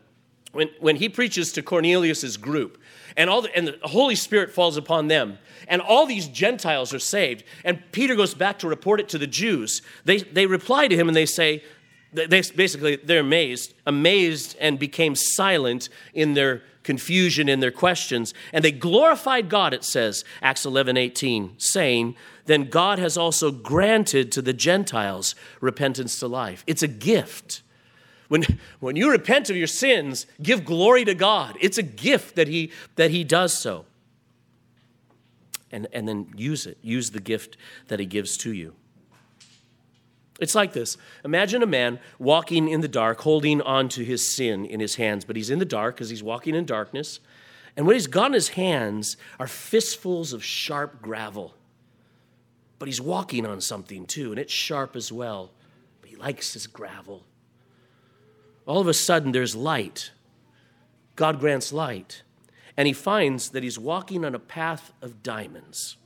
[0.53, 2.79] when, when he preaches to Cornelius's group,
[3.17, 6.99] and, all the, and the Holy Spirit falls upon them, and all these Gentiles are
[6.99, 10.95] saved, and Peter goes back to report it to the Jews, they, they reply to
[10.95, 11.63] him and they say,
[12.13, 18.33] they, basically, they're amazed, amazed and became silent in their confusion in their questions.
[18.51, 24.31] And they glorified God, it says, Acts 11 18, saying, Then God has also granted
[24.33, 26.63] to the Gentiles repentance to life.
[26.67, 27.61] It's a gift.
[28.27, 28.43] When,
[28.79, 31.57] when you repent of your sins, give glory to God.
[31.61, 33.85] It's a gift that He, that he does so.
[35.71, 36.77] And, and then use it.
[36.81, 38.75] Use the gift that He gives to you.
[40.39, 44.65] It's like this Imagine a man walking in the dark, holding on to his sin
[44.65, 47.19] in his hands, but he's in the dark because he's walking in darkness.
[47.75, 51.55] And what he's got in his hands are fistfuls of sharp gravel.
[52.77, 55.51] But he's walking on something too, and it's sharp as well.
[56.01, 57.23] But he likes his gravel.
[58.67, 60.11] All of a sudden, there's light.
[61.15, 62.21] God grants light.
[62.77, 65.97] And he finds that he's walking on a path of diamonds.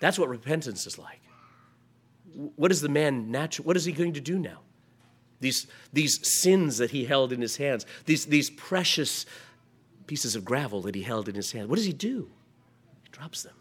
[0.00, 1.23] That's what repentance is like
[2.34, 3.66] what is the man natural?
[3.66, 4.58] What is he going to do now?
[5.40, 9.26] These, these sins that he held in his hands, these, these precious
[10.06, 12.30] pieces of gravel that he held in his hand, what does he do?
[13.02, 13.54] He drops them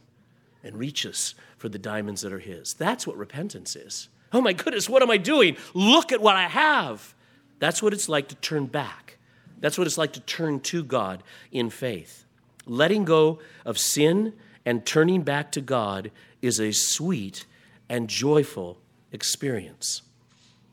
[0.63, 2.73] and reaches for the diamonds that are his.
[2.73, 4.09] That's what repentance is.
[4.31, 5.57] Oh my goodness, what am I doing?
[5.73, 7.13] Look at what I have.
[7.59, 9.17] That's what it's like to turn back.
[9.59, 12.25] That's what it's like to turn to God in faith.
[12.65, 14.33] Letting go of sin
[14.65, 17.45] and turning back to God is a sweet
[17.93, 18.79] and joyful
[19.12, 20.01] experience.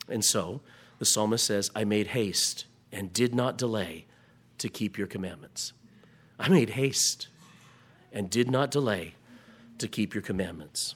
[0.08, 0.62] And so
[0.98, 4.06] the psalmist says, I made haste and did not delay
[4.56, 5.74] to keep your commandments.
[6.38, 7.28] I made haste
[8.10, 9.16] and did not delay
[9.76, 10.94] to keep your commandments.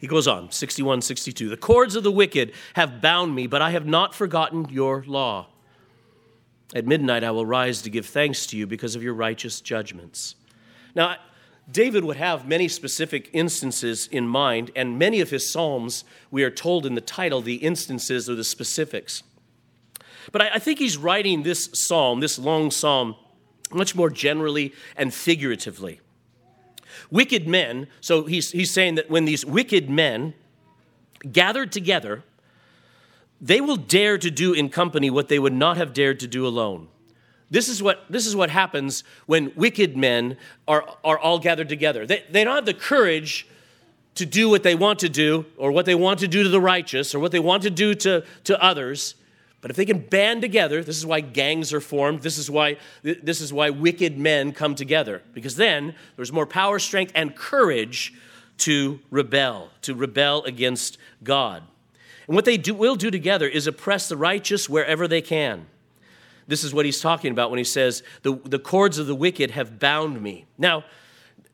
[0.00, 1.48] He goes on, 61, 62.
[1.48, 5.46] The cords of the wicked have bound me, but I have not forgotten your law.
[6.74, 10.34] At midnight I will rise to give thanks to you because of your righteous judgments.
[10.96, 11.14] Now,
[11.70, 16.50] David would have many specific instances in mind, and many of his Psalms, we are
[16.50, 19.22] told in the title, the instances or the specifics.
[20.32, 23.16] But I, think he's writing this psalm, this long psalm,
[23.72, 26.00] much more generally and figuratively.
[27.10, 30.34] Wicked men, so he's, he's saying that when these wicked men
[31.30, 32.24] gathered together,
[33.40, 36.46] they will dare to do in company what they would not have dared to do
[36.46, 36.88] alone.
[37.50, 42.06] This is what, this is what happens when wicked men are, are all gathered together.
[42.06, 43.46] They, they don't have the courage
[44.16, 46.60] to do what they want to do, or what they want to do to the
[46.60, 49.14] righteous, or what they want to do to, to others.
[49.60, 52.22] But if they can band together, this is why gangs are formed.
[52.22, 55.22] This is why, this is why wicked men come together.
[55.34, 58.12] Because then there's more power, strength, and courage
[58.58, 61.62] to rebel, to rebel against God.
[62.26, 65.66] And what they do, will do together is oppress the righteous wherever they can.
[66.48, 69.52] This is what he's talking about when he says, The, the cords of the wicked
[69.52, 70.46] have bound me.
[70.56, 70.84] Now,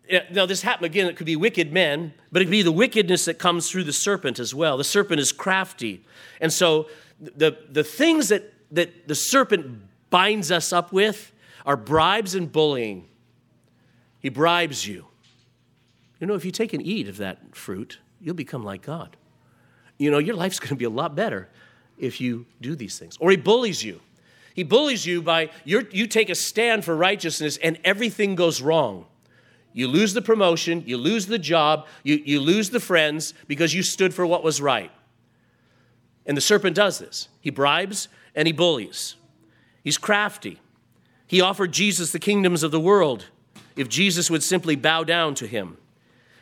[0.09, 2.73] eh, now, this happened again, it could be wicked men, but it could be the
[2.73, 4.79] wickedness that comes through the serpent as well.
[4.79, 6.05] The serpent is crafty.
[6.41, 6.89] And so
[7.21, 11.33] the, the things that, that the serpent binds us up with
[11.67, 13.09] are bribes and bullying.
[14.21, 15.07] He bribes you.
[16.21, 19.17] You know, if you take and eat of that fruit, you'll become like God.
[19.99, 21.49] You know, your life's going to be a lot better
[21.99, 23.17] if you do these things.
[23.19, 24.01] Or he bullies you.
[24.55, 29.07] He bullies you by you take a stand for righteousness and everything goes wrong.
[29.73, 33.83] You lose the promotion, you lose the job, you, you lose the friends because you
[33.83, 34.93] stood for what was right.
[36.25, 37.29] And the serpent does this.
[37.41, 39.17] He bribes and he bullies.
[39.83, 40.61] He's crafty.
[41.27, 43.27] He offered Jesus the kingdoms of the world
[43.75, 45.79] if Jesus would simply bow down to him.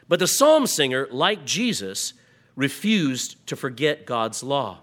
[0.06, 2.12] But the psalm singer, like Jesus,
[2.54, 4.80] refused to forget God's law.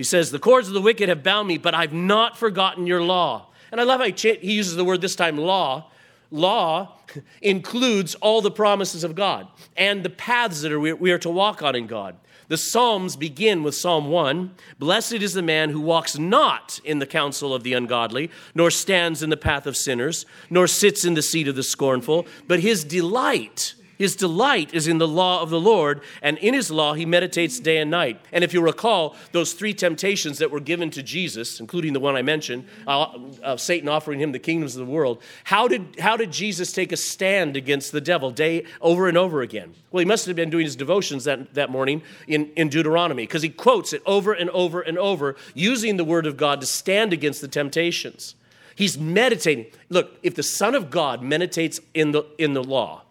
[0.00, 3.02] He says, The cords of the wicked have bound me, but I've not forgotten your
[3.02, 3.48] law.
[3.70, 5.90] And I love how he uses the word this time, law.
[6.30, 6.96] Law
[7.42, 11.76] includes all the promises of God and the paths that we are to walk on
[11.76, 12.16] in God.
[12.48, 17.04] The Psalms begin with Psalm 1 Blessed is the man who walks not in the
[17.04, 21.20] counsel of the ungodly, nor stands in the path of sinners, nor sits in the
[21.20, 25.60] seat of the scornful, but his delight his delight is in the law of the
[25.60, 28.18] Lord, and in his law he meditates day and night.
[28.32, 32.16] And if you recall, those three temptations that were given to Jesus, including the one
[32.16, 36.16] I mentioned, uh, uh, Satan offering him the kingdoms of the world, how did, how
[36.16, 39.74] did Jesus take a stand against the devil day over and over again?
[39.90, 43.42] Well, he must have been doing his devotions that, that morning in, in Deuteronomy, because
[43.42, 47.12] he quotes it over and over and over, using the word of God to stand
[47.12, 48.34] against the temptations.
[48.74, 49.66] He's meditating.
[49.90, 53.02] Look, if the Son of God meditates in the, in the law,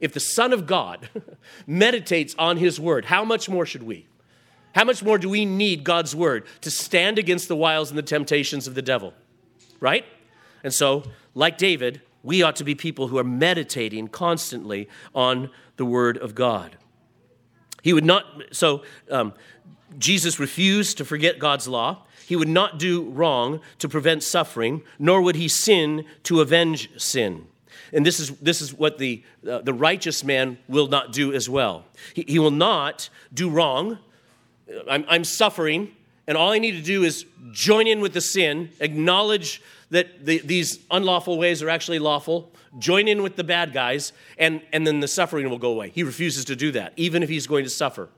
[0.00, 1.08] if the Son of God
[1.66, 4.06] meditates on his word, how much more should we?
[4.74, 8.02] How much more do we need God's word to stand against the wiles and the
[8.02, 9.14] temptations of the devil?
[9.78, 10.04] Right?
[10.64, 11.04] And so,
[11.34, 16.34] like David, we ought to be people who are meditating constantly on the word of
[16.34, 16.76] God.
[17.82, 19.34] He would not, so um,
[19.98, 22.04] Jesus refused to forget God's law.
[22.26, 27.46] He would not do wrong to prevent suffering, nor would he sin to avenge sin.
[27.92, 31.48] And this is, this is what the, uh, the righteous man will not do as
[31.48, 31.84] well.
[32.14, 33.98] He, he will not do wrong.
[34.90, 35.94] I'm, I'm suffering,
[36.26, 40.38] and all I need to do is join in with the sin, acknowledge that the,
[40.38, 45.00] these unlawful ways are actually lawful, join in with the bad guys, and, and then
[45.00, 45.90] the suffering will go away.
[45.90, 48.08] He refuses to do that, even if he's going to suffer.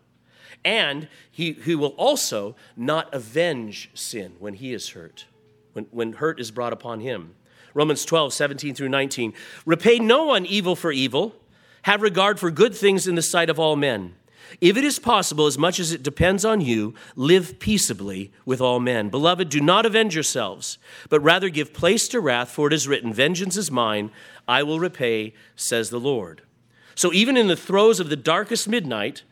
[0.64, 5.26] And he, he will also not avenge sin when he is hurt,
[5.74, 7.35] when, when hurt is brought upon him.
[7.76, 9.34] Romans 12, 17 through 19.
[9.66, 11.34] Repay no one evil for evil.
[11.82, 14.14] Have regard for good things in the sight of all men.
[14.62, 18.80] If it is possible, as much as it depends on you, live peaceably with all
[18.80, 19.10] men.
[19.10, 20.78] Beloved, do not avenge yourselves,
[21.10, 24.10] but rather give place to wrath, for it is written, Vengeance is mine,
[24.48, 26.40] I will repay, says the Lord.
[26.94, 29.22] So even in the throes of the darkest midnight,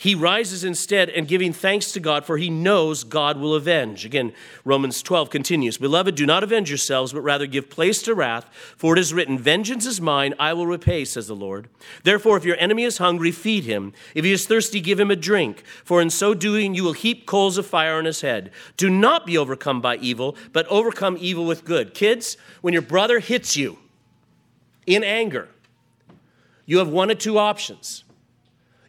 [0.00, 4.06] he rises instead and giving thanks to God, for he knows God will avenge.
[4.06, 4.32] Again,
[4.64, 8.48] Romans 12 continues Beloved, do not avenge yourselves, but rather give place to wrath,
[8.78, 11.68] for it is written, Vengeance is mine, I will repay, says the Lord.
[12.02, 13.92] Therefore, if your enemy is hungry, feed him.
[14.14, 17.26] If he is thirsty, give him a drink, for in so doing you will heap
[17.26, 18.52] coals of fire on his head.
[18.78, 21.92] Do not be overcome by evil, but overcome evil with good.
[21.92, 23.78] Kids, when your brother hits you
[24.86, 25.50] in anger,
[26.64, 28.04] you have one of two options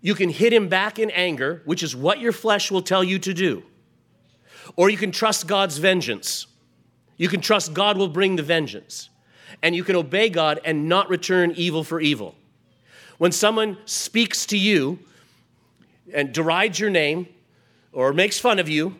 [0.02, 3.20] you can hit him back in anger, which is what your flesh will tell you
[3.20, 3.64] to do.
[4.76, 6.48] Or you can trust God's vengeance.
[7.18, 9.10] You can trust God will bring the vengeance.
[9.62, 12.36] and you can obey God and not return evil for evil.
[13.18, 15.00] When someone speaks to you
[16.14, 17.28] and derides your name
[17.92, 18.96] or makes fun of you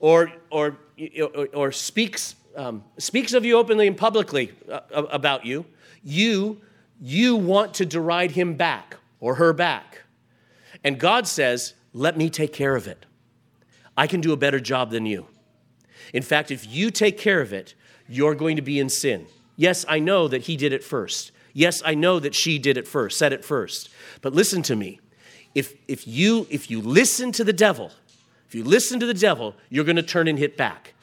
[0.00, 0.76] or, or,
[1.20, 5.64] or, or speaks, um, speaks of you openly and publicly uh, about you,
[6.02, 6.60] you,
[7.00, 10.02] you want to deride him back or her back.
[10.84, 13.06] And God says, Let me take care of it.
[13.96, 15.26] I can do a better job than you.
[16.12, 17.74] In fact, if you take care of it,
[18.08, 19.26] you're going to be in sin.
[19.56, 21.32] Yes, I know that he did it first.
[21.52, 23.88] Yes, I know that she did it first, said it first.
[24.20, 25.00] But listen to me.
[25.54, 27.92] If, if, you, if you listen to the devil,
[28.48, 30.94] if you listen to the devil, you're going to turn and hit back.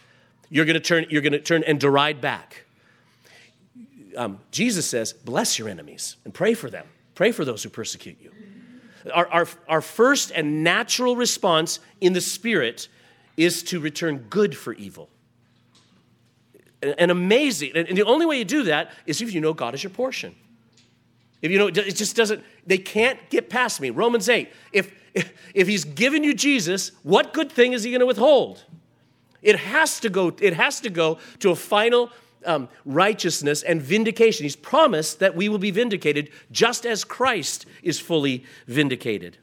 [0.50, 2.66] You're going to turn, you're going to turn and deride back.
[4.18, 6.86] Um, Jesus says, bless your enemies and pray for them.
[7.16, 8.32] Pray for those who persecute you.
[9.14, 12.88] Our, our, our first and natural response in the Spirit
[13.38, 15.10] is to return good for evil.
[16.82, 17.74] And amazing.
[17.76, 20.36] And the only way you do that is if you know God is your portion.
[21.42, 23.90] If you know, it just doesn't, they can't get past me.
[23.90, 24.52] Romans 8.
[24.72, 28.64] If, if, if he's given you Jesus, what good thing is he going to withhold?
[29.42, 32.12] It has to go, it has to go to a final
[32.46, 34.44] um, righteousness and vindication.
[34.44, 39.38] He's promised that we will be vindicated just as Christ is fully vindicated.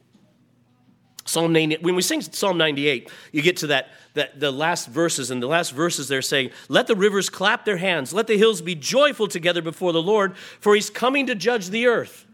[1.24, 5.30] Psalm 90, when we sing Psalm 98, you get to that, that the last verses,
[5.30, 8.62] and the last verses they're saying, Let the rivers clap their hands, let the hills
[8.62, 12.26] be joyful together before the Lord, for he's coming to judge the earth.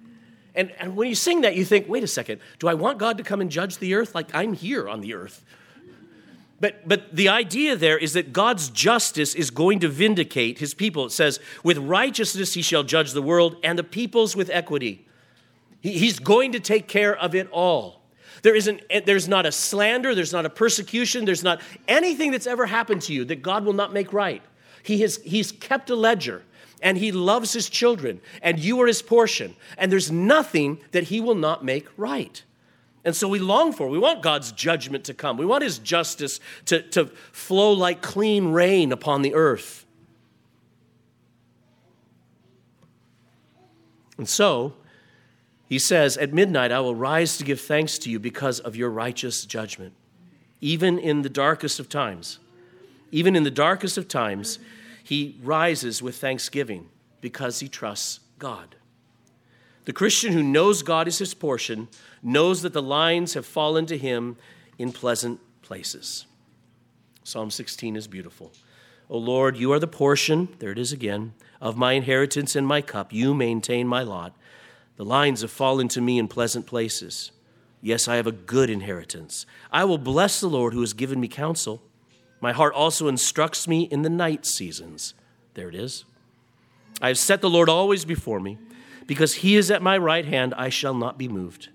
[0.54, 3.18] And, and when you sing that, you think, wait a second, do I want God
[3.18, 4.14] to come and judge the earth?
[4.14, 5.44] Like I'm here on the earth.
[6.60, 11.06] But, but the idea there is that God's justice is going to vindicate his people.
[11.06, 15.06] It says, with righteousness he shall judge the world and the peoples with equity.
[15.80, 18.02] He, he's going to take care of it all.
[18.42, 22.46] There isn't, eh, there's not a slander, there's not a persecution, there's not anything that's
[22.46, 24.42] ever happened to you that God will not make right.
[24.82, 26.44] He has, he's kept a ledger
[26.82, 29.56] and he loves his children and you are his portion.
[29.76, 32.42] And there's nothing that he will not make right.
[33.04, 35.36] And so we long for, we want God's judgment to come.
[35.36, 39.84] We want his justice to, to flow like clean rain upon the earth.
[44.16, 44.74] And so,
[45.68, 48.90] he says, At midnight I will rise to give thanks to you because of your
[48.90, 49.92] righteous judgment.
[50.60, 52.38] Even in the darkest of times,
[53.10, 54.58] even in the darkest of times,
[55.02, 56.88] he rises with thanksgiving
[57.20, 58.76] because he trusts God.
[59.84, 61.88] The Christian who knows God is his portion
[62.22, 64.36] knows that the lines have fallen to him
[64.78, 66.26] in pleasant places.
[67.22, 68.52] Psalm 16 is beautiful.
[69.10, 72.80] O Lord, you are the portion, there it is again, of my inheritance and my
[72.80, 73.12] cup.
[73.12, 74.34] You maintain my lot.
[74.96, 77.30] The lines have fallen to me in pleasant places.
[77.82, 79.44] Yes, I have a good inheritance.
[79.70, 81.82] I will bless the Lord who has given me counsel.
[82.40, 85.12] My heart also instructs me in the night seasons.
[85.52, 86.04] There it is.
[87.02, 88.56] I have set the Lord always before me.
[89.06, 91.68] Because he is at my right hand, I shall not be moved.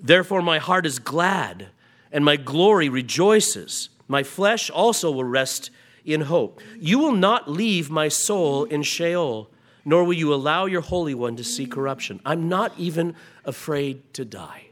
[0.00, 1.68] Therefore, my heart is glad,
[2.10, 3.88] and my glory rejoices.
[4.08, 5.70] My flesh also will rest
[6.04, 6.60] in hope.
[6.78, 9.48] You will not leave my soul in Sheol
[9.84, 12.20] nor will you allow your Holy One to see corruption.
[12.24, 13.14] I'm not even
[13.44, 14.66] afraid to die.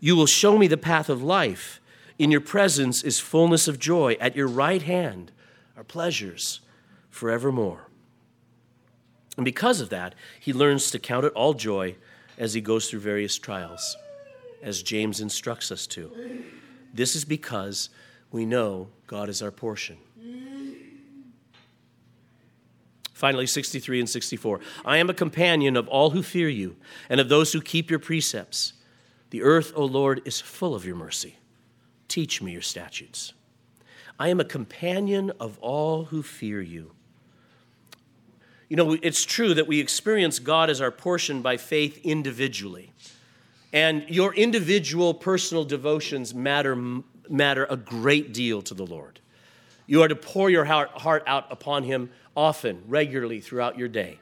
[0.00, 1.80] You will show me the path of life.
[2.18, 4.16] In your presence is fullness of joy.
[4.20, 5.30] At your right hand
[5.76, 6.60] are pleasures
[7.10, 7.88] forevermore.
[9.36, 11.96] And because of that, he learns to count it all joy
[12.38, 13.96] as he goes through various trials,
[14.62, 16.12] as James instructs us to.
[16.92, 17.88] This is because
[18.30, 19.96] we know God is our portion.
[23.14, 24.58] Finally, 63 and 64.
[24.84, 26.76] I am a companion of all who fear you
[27.08, 28.72] and of those who keep your precepts.
[29.30, 31.36] The earth, O Lord, is full of your mercy.
[32.08, 33.32] Teach me your statutes.
[34.18, 36.92] I am a companion of all who fear you.
[38.72, 42.90] You know, it's true that we experience God as our portion by faith individually.
[43.70, 46.74] And your individual personal devotions matter,
[47.28, 49.20] matter a great deal to the Lord.
[49.86, 54.20] You are to pour your heart out upon Him often, regularly throughout your day.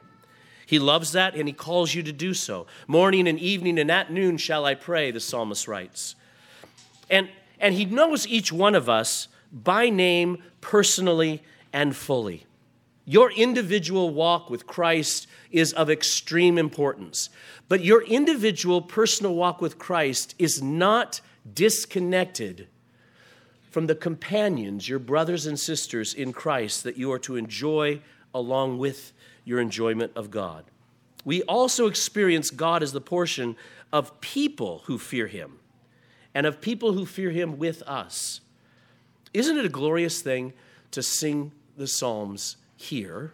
[0.65, 2.67] He loves that and he calls you to do so.
[2.87, 6.15] Morning and evening and at noon shall I pray, the psalmist writes.
[7.09, 11.41] And, and he knows each one of us by name, personally,
[11.71, 12.47] and fully.
[13.05, 17.29] Your individual walk with Christ is of extreme importance.
[17.67, 21.21] But your individual personal walk with Christ is not
[21.53, 22.67] disconnected
[23.71, 28.01] from the companions, your brothers and sisters in Christ, that you are to enjoy
[28.33, 29.13] along with
[29.45, 30.65] your enjoyment of God.
[31.23, 33.55] We also experience God as the portion
[33.91, 35.59] of people who fear Him
[36.33, 38.41] and of people who fear Him with us.
[39.33, 40.53] Isn't it a glorious thing
[40.91, 43.33] to sing the Psalms here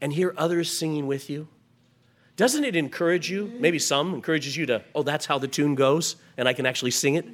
[0.00, 1.48] and hear others singing with you?
[2.36, 3.52] Doesn't it encourage you?
[3.58, 6.90] Maybe some encourages you to, oh, that's how the tune goes, and I can actually
[6.90, 7.26] sing it.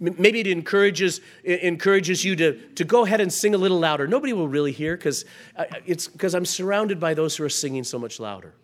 [0.00, 4.06] Maybe it encourages, it encourages you to, to go ahead and sing a little louder.
[4.06, 5.24] Nobody will really hear because
[5.86, 8.54] it's because I'm surrounded by those who are singing so much louder.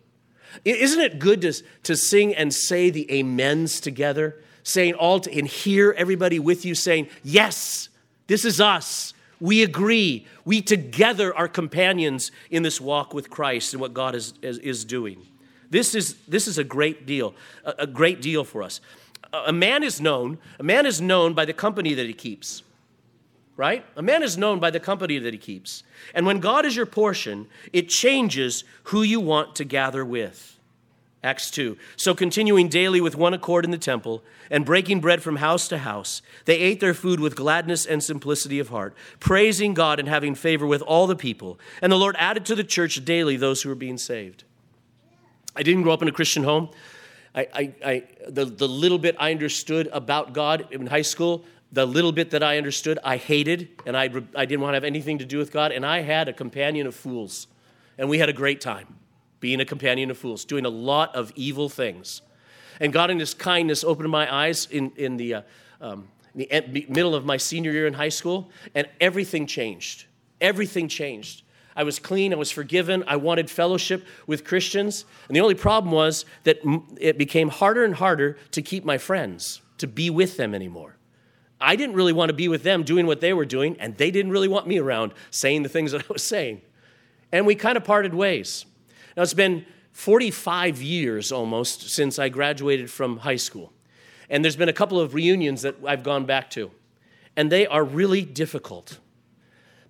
[0.63, 1.53] Isn't it good to,
[1.83, 4.41] to sing and say the amens together?
[4.63, 7.89] Saying all to, and hear everybody with you saying, Yes,
[8.27, 9.13] this is us.
[9.39, 10.25] We agree.
[10.45, 14.85] We together are companions in this walk with Christ and what God is, is, is
[14.85, 15.25] doing.
[15.69, 17.33] This is, this is a great deal,
[17.63, 18.81] a, a great deal for us.
[19.33, 22.63] A, a man is known, a man is known by the company that he keeps.
[23.57, 23.85] Right?
[23.95, 25.83] A man is known by the company that he keeps.
[26.13, 30.59] And when God is your portion, it changes who you want to gather with.
[31.25, 31.75] Acts 2.
[31.95, 35.79] So, continuing daily with one accord in the temple and breaking bread from house to
[35.79, 40.35] house, they ate their food with gladness and simplicity of heart, praising God and having
[40.35, 41.59] favor with all the people.
[41.81, 44.43] And the Lord added to the church daily those who were being saved.
[45.55, 46.69] I didn't grow up in a Christian home.
[47.33, 51.87] I, I, I, the, the little bit I understood about God in high school, the
[51.87, 54.03] little bit that I understood, I hated, and I,
[54.35, 55.71] I didn't want to have anything to do with God.
[55.71, 57.47] And I had a companion of fools,
[57.97, 58.95] and we had a great time
[59.45, 62.23] being a companion of fools, doing a lot of evil things.
[62.79, 65.41] And God, in His kindness, opened my eyes in, in the, uh,
[65.79, 70.07] um, the middle of my senior year in high school, and everything changed.
[70.41, 71.43] Everything changed.
[71.75, 75.05] I was clean, I was forgiven, I wanted fellowship with Christians.
[75.27, 76.57] And the only problem was that
[76.99, 80.97] it became harder and harder to keep my friends, to be with them anymore.
[81.61, 84.09] I didn't really want to be with them doing what they were doing, and they
[84.09, 86.63] didn't really want me around saying the things that I was saying.
[87.31, 88.65] And we kind of parted ways.
[89.15, 93.71] Now, it's been 45 years almost since I graduated from high school.
[94.29, 96.71] And there's been a couple of reunions that I've gone back to.
[97.37, 98.99] And they are really difficult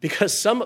[0.02, 0.66] because some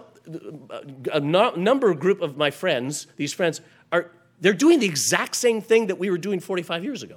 [1.12, 5.88] a number group of my friends, these friends, are they're doing the exact same thing
[5.88, 7.16] that we were doing 45 years ago.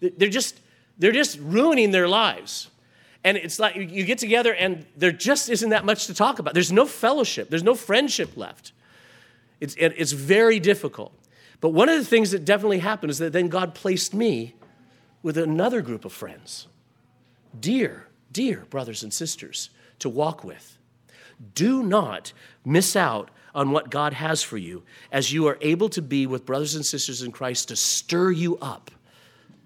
[0.00, 0.60] They're just
[0.98, 2.70] they're just ruining their lives.
[3.22, 6.54] And it's like you get together and there just isn't that much to talk about.
[6.54, 8.72] There's no fellowship, there's no friendship left.
[9.60, 11.12] It's, it's very difficult.
[11.60, 14.54] But one of the things that definitely happened is that then God placed me
[15.22, 16.68] with another group of friends,
[17.58, 20.78] dear, dear brothers and sisters, to walk with.
[21.54, 22.32] Do not
[22.64, 26.44] miss out on what God has for you as you are able to be with
[26.44, 28.90] brothers and sisters in Christ to stir you up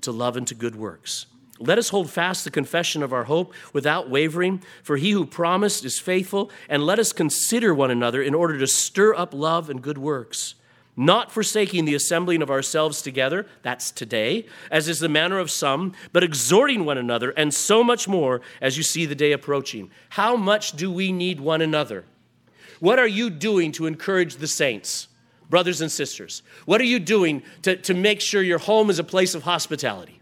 [0.03, 1.26] to love and to good works.
[1.61, 5.85] Let us hold fast the confession of our hope without wavering, for he who promised
[5.85, 9.83] is faithful, and let us consider one another in order to stir up love and
[9.83, 10.55] good works,
[10.97, 15.95] not forsaking the assembling of ourselves together, that's today, as is the manner of some,
[16.13, 19.91] but exhorting one another, and so much more as you see the day approaching.
[20.11, 22.05] How much do we need one another?
[22.79, 25.09] What are you doing to encourage the saints,
[25.51, 26.43] brothers and sisters?
[26.67, 30.18] What are you doing to, to make sure your home is a place of hospitality?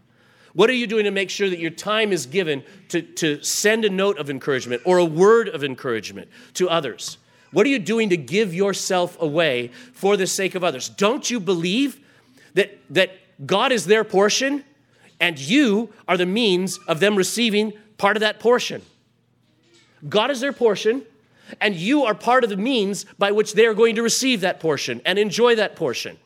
[0.57, 3.85] What are you doing to make sure that your time is given to, to send
[3.85, 7.19] a note of encouragement or a word of encouragement to others?
[7.51, 10.89] What are you doing to give yourself away for the sake of others?
[10.89, 11.99] Don't you believe
[12.55, 13.11] that, that
[13.45, 14.63] God is their portion
[15.19, 18.81] and you are the means of them receiving part of that portion?
[20.09, 21.03] God is their portion,
[21.61, 24.59] and you are part of the means by which they are going to receive that
[24.59, 26.17] portion and enjoy that portion.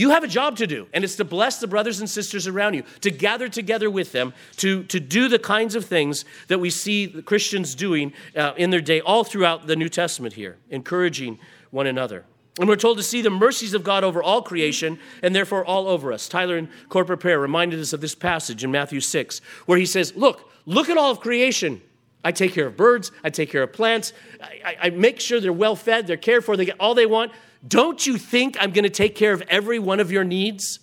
[0.00, 2.72] You have a job to do, and it's to bless the brothers and sisters around
[2.72, 6.70] you, to gather together with them, to, to do the kinds of things that we
[6.70, 11.38] see Christians doing uh, in their day, all throughout the New Testament here, encouraging
[11.70, 12.24] one another.
[12.58, 15.86] And we're told to see the mercies of God over all creation and therefore all
[15.86, 16.30] over us.
[16.30, 20.16] Tyler in corporate prayer reminded us of this passage in Matthew 6, where he says,
[20.16, 21.82] Look, look at all of creation.
[22.24, 25.40] I take care of birds, I take care of plants, I, I, I make sure
[25.40, 27.32] they're well fed, they're cared for, they get all they want.
[27.66, 30.80] Don't you think I'm going to take care of every one of your needs?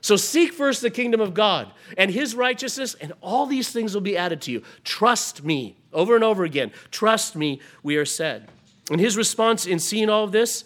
[0.00, 4.00] So seek first the kingdom of God and his righteousness, and all these things will
[4.00, 4.62] be added to you.
[4.84, 5.76] Trust me.
[5.92, 6.70] Over and over again.
[6.90, 8.48] Trust me, we are said.
[8.90, 10.64] And his response in seeing all of this,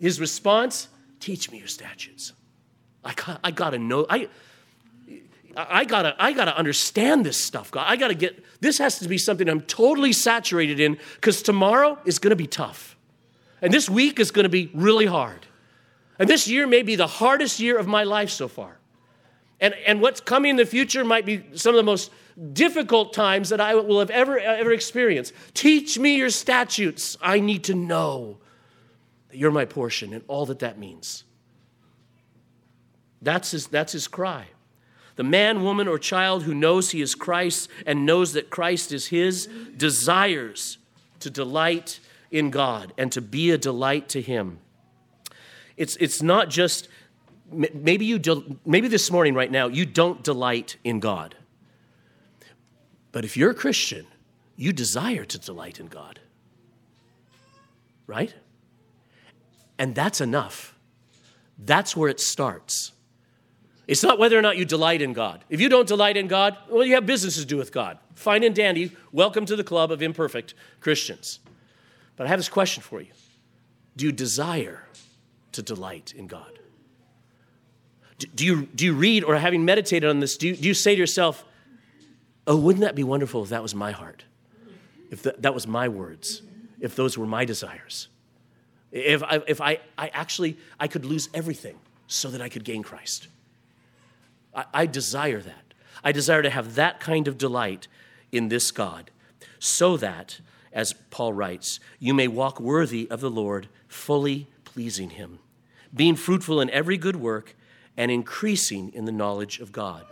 [0.00, 0.88] his response,
[1.20, 2.32] teach me your statutes.
[3.04, 4.04] I got, I gotta know.
[4.10, 4.28] I,
[5.56, 7.86] I gotta, I gotta understand this stuff, God.
[7.88, 12.18] I gotta get, this has to be something I'm totally saturated in because tomorrow is
[12.18, 12.96] gonna be tough.
[13.60, 15.46] And this week is going to be really hard.
[16.18, 18.78] And this year may be the hardest year of my life so far.
[19.60, 22.10] And, and what's coming in the future might be some of the most
[22.52, 25.32] difficult times that I will have ever, ever experienced.
[25.54, 27.16] Teach me your statutes.
[27.20, 28.38] I need to know
[29.28, 31.24] that you're my portion and all that that means.
[33.20, 34.46] That's his, that's his cry.
[35.16, 39.08] The man, woman, or child who knows he is Christ and knows that Christ is
[39.08, 40.78] his desires
[41.18, 41.98] to delight
[42.30, 44.58] in God and to be a delight to Him.
[45.76, 46.88] It's, it's not just,
[47.52, 51.36] maybe, you do, maybe this morning, right now, you don't delight in God.
[53.12, 54.06] But if you're a Christian,
[54.56, 56.20] you desire to delight in God.
[58.06, 58.34] Right?
[59.78, 60.74] And that's enough.
[61.58, 62.92] That's where it starts.
[63.86, 65.44] It's not whether or not you delight in God.
[65.48, 67.98] If you don't delight in God, well, you have business to do with God.
[68.14, 68.92] Fine and dandy.
[69.12, 71.40] Welcome to the club of imperfect Christians.
[72.18, 73.12] But I have this question for you
[73.96, 74.84] Do you desire
[75.52, 76.58] to delight in God?
[78.34, 80.96] Do you, do you read or having meditated on this, do you, do you say
[80.96, 81.44] to yourself,
[82.48, 84.24] oh, wouldn't that be wonderful if that was my heart?
[85.12, 86.42] If that, that was my words?
[86.80, 88.08] If those were my desires?
[88.90, 92.82] If, I, if I, I actually, I could lose everything so that I could gain
[92.82, 93.28] Christ.
[94.52, 95.74] I, I desire that.
[96.02, 97.86] I desire to have that kind of delight
[98.32, 99.12] in this God
[99.60, 100.40] so that,
[100.72, 105.38] as Paul writes, you may walk worthy of the Lord, fully pleasing him,
[105.94, 107.56] being fruitful in every good work
[107.96, 110.04] and increasing in the knowledge of God.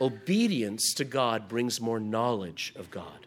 [0.00, 3.26] Obedience to God brings more knowledge of God.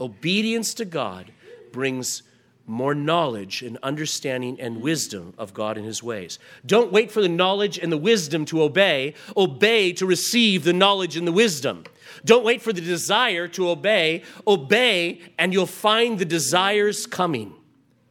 [0.00, 1.32] Obedience to God
[1.72, 2.22] brings
[2.68, 6.38] more knowledge and understanding and wisdom of God and His ways.
[6.66, 11.16] Don't wait for the knowledge and the wisdom to obey, obey to receive the knowledge
[11.16, 11.84] and the wisdom.
[12.24, 17.54] Don't wait for the desire to obey, obey, and you'll find the desires coming.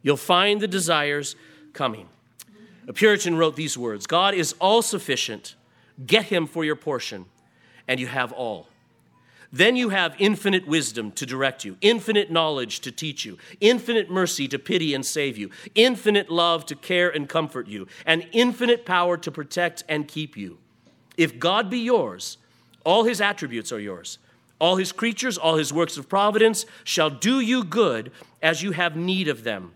[0.02, 1.36] You'll find the desires
[1.72, 2.08] coming.
[2.88, 5.54] A Puritan wrote these words God is all sufficient.
[6.04, 7.26] Get him for your portion,
[7.86, 8.68] and you have all.
[9.52, 14.46] Then you have infinite wisdom to direct you, infinite knowledge to teach you, infinite mercy
[14.48, 19.16] to pity and save you, infinite love to care and comfort you, and infinite power
[19.16, 20.58] to protect and keep you.
[21.16, 22.36] If God be yours,
[22.84, 24.18] all his attributes are yours.
[24.60, 28.10] All his creatures, all his works of providence shall do you good
[28.42, 29.72] as you have need of them.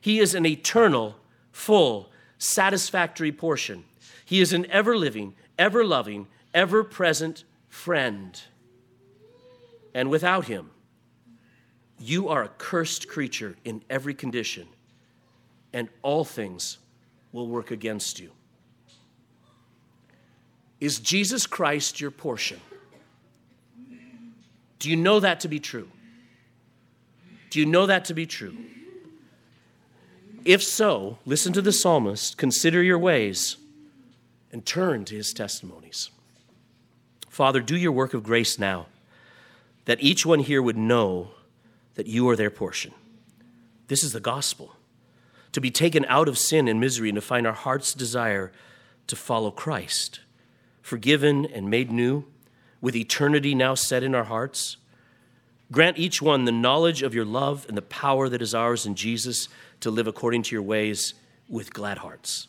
[0.00, 1.16] He is an eternal,
[1.50, 3.84] full, satisfactory portion.
[4.24, 8.40] He is an ever living, ever loving, ever present friend.
[9.94, 10.70] And without him,
[11.98, 14.66] you are a cursed creature in every condition,
[15.72, 16.78] and all things
[17.32, 18.30] will work against you.
[20.80, 22.60] Is Jesus Christ your portion?
[24.78, 25.88] Do you know that to be true?
[27.50, 28.56] Do you know that to be true?
[30.44, 33.58] If so, listen to the psalmist, consider your ways,
[34.50, 36.10] and turn to his testimonies.
[37.28, 38.86] Father, do your work of grace now,
[39.84, 41.30] that each one here would know
[41.94, 42.92] that you are their portion.
[43.88, 44.76] This is the gospel
[45.52, 48.52] to be taken out of sin and misery and to find our heart's desire
[49.06, 50.20] to follow Christ,
[50.80, 52.24] forgiven and made new,
[52.80, 54.78] with eternity now set in our hearts.
[55.70, 58.94] Grant each one the knowledge of your love and the power that is ours in
[58.94, 59.48] Jesus
[59.80, 61.14] to live according to your ways
[61.48, 62.48] with glad hearts,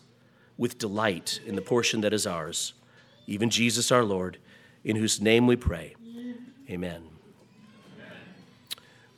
[0.58, 2.74] with delight in the portion that is ours,
[3.28, 4.38] even Jesus our Lord,
[4.84, 5.96] in whose name we pray.
[6.70, 7.13] Amen.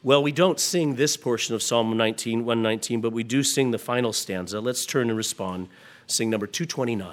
[0.05, 3.79] Well, we don't sing this portion of Psalm 19, 119, but we do sing the
[3.79, 4.59] final stanza.
[4.59, 5.67] Let's turn and respond.
[6.05, 7.11] Sing number 229.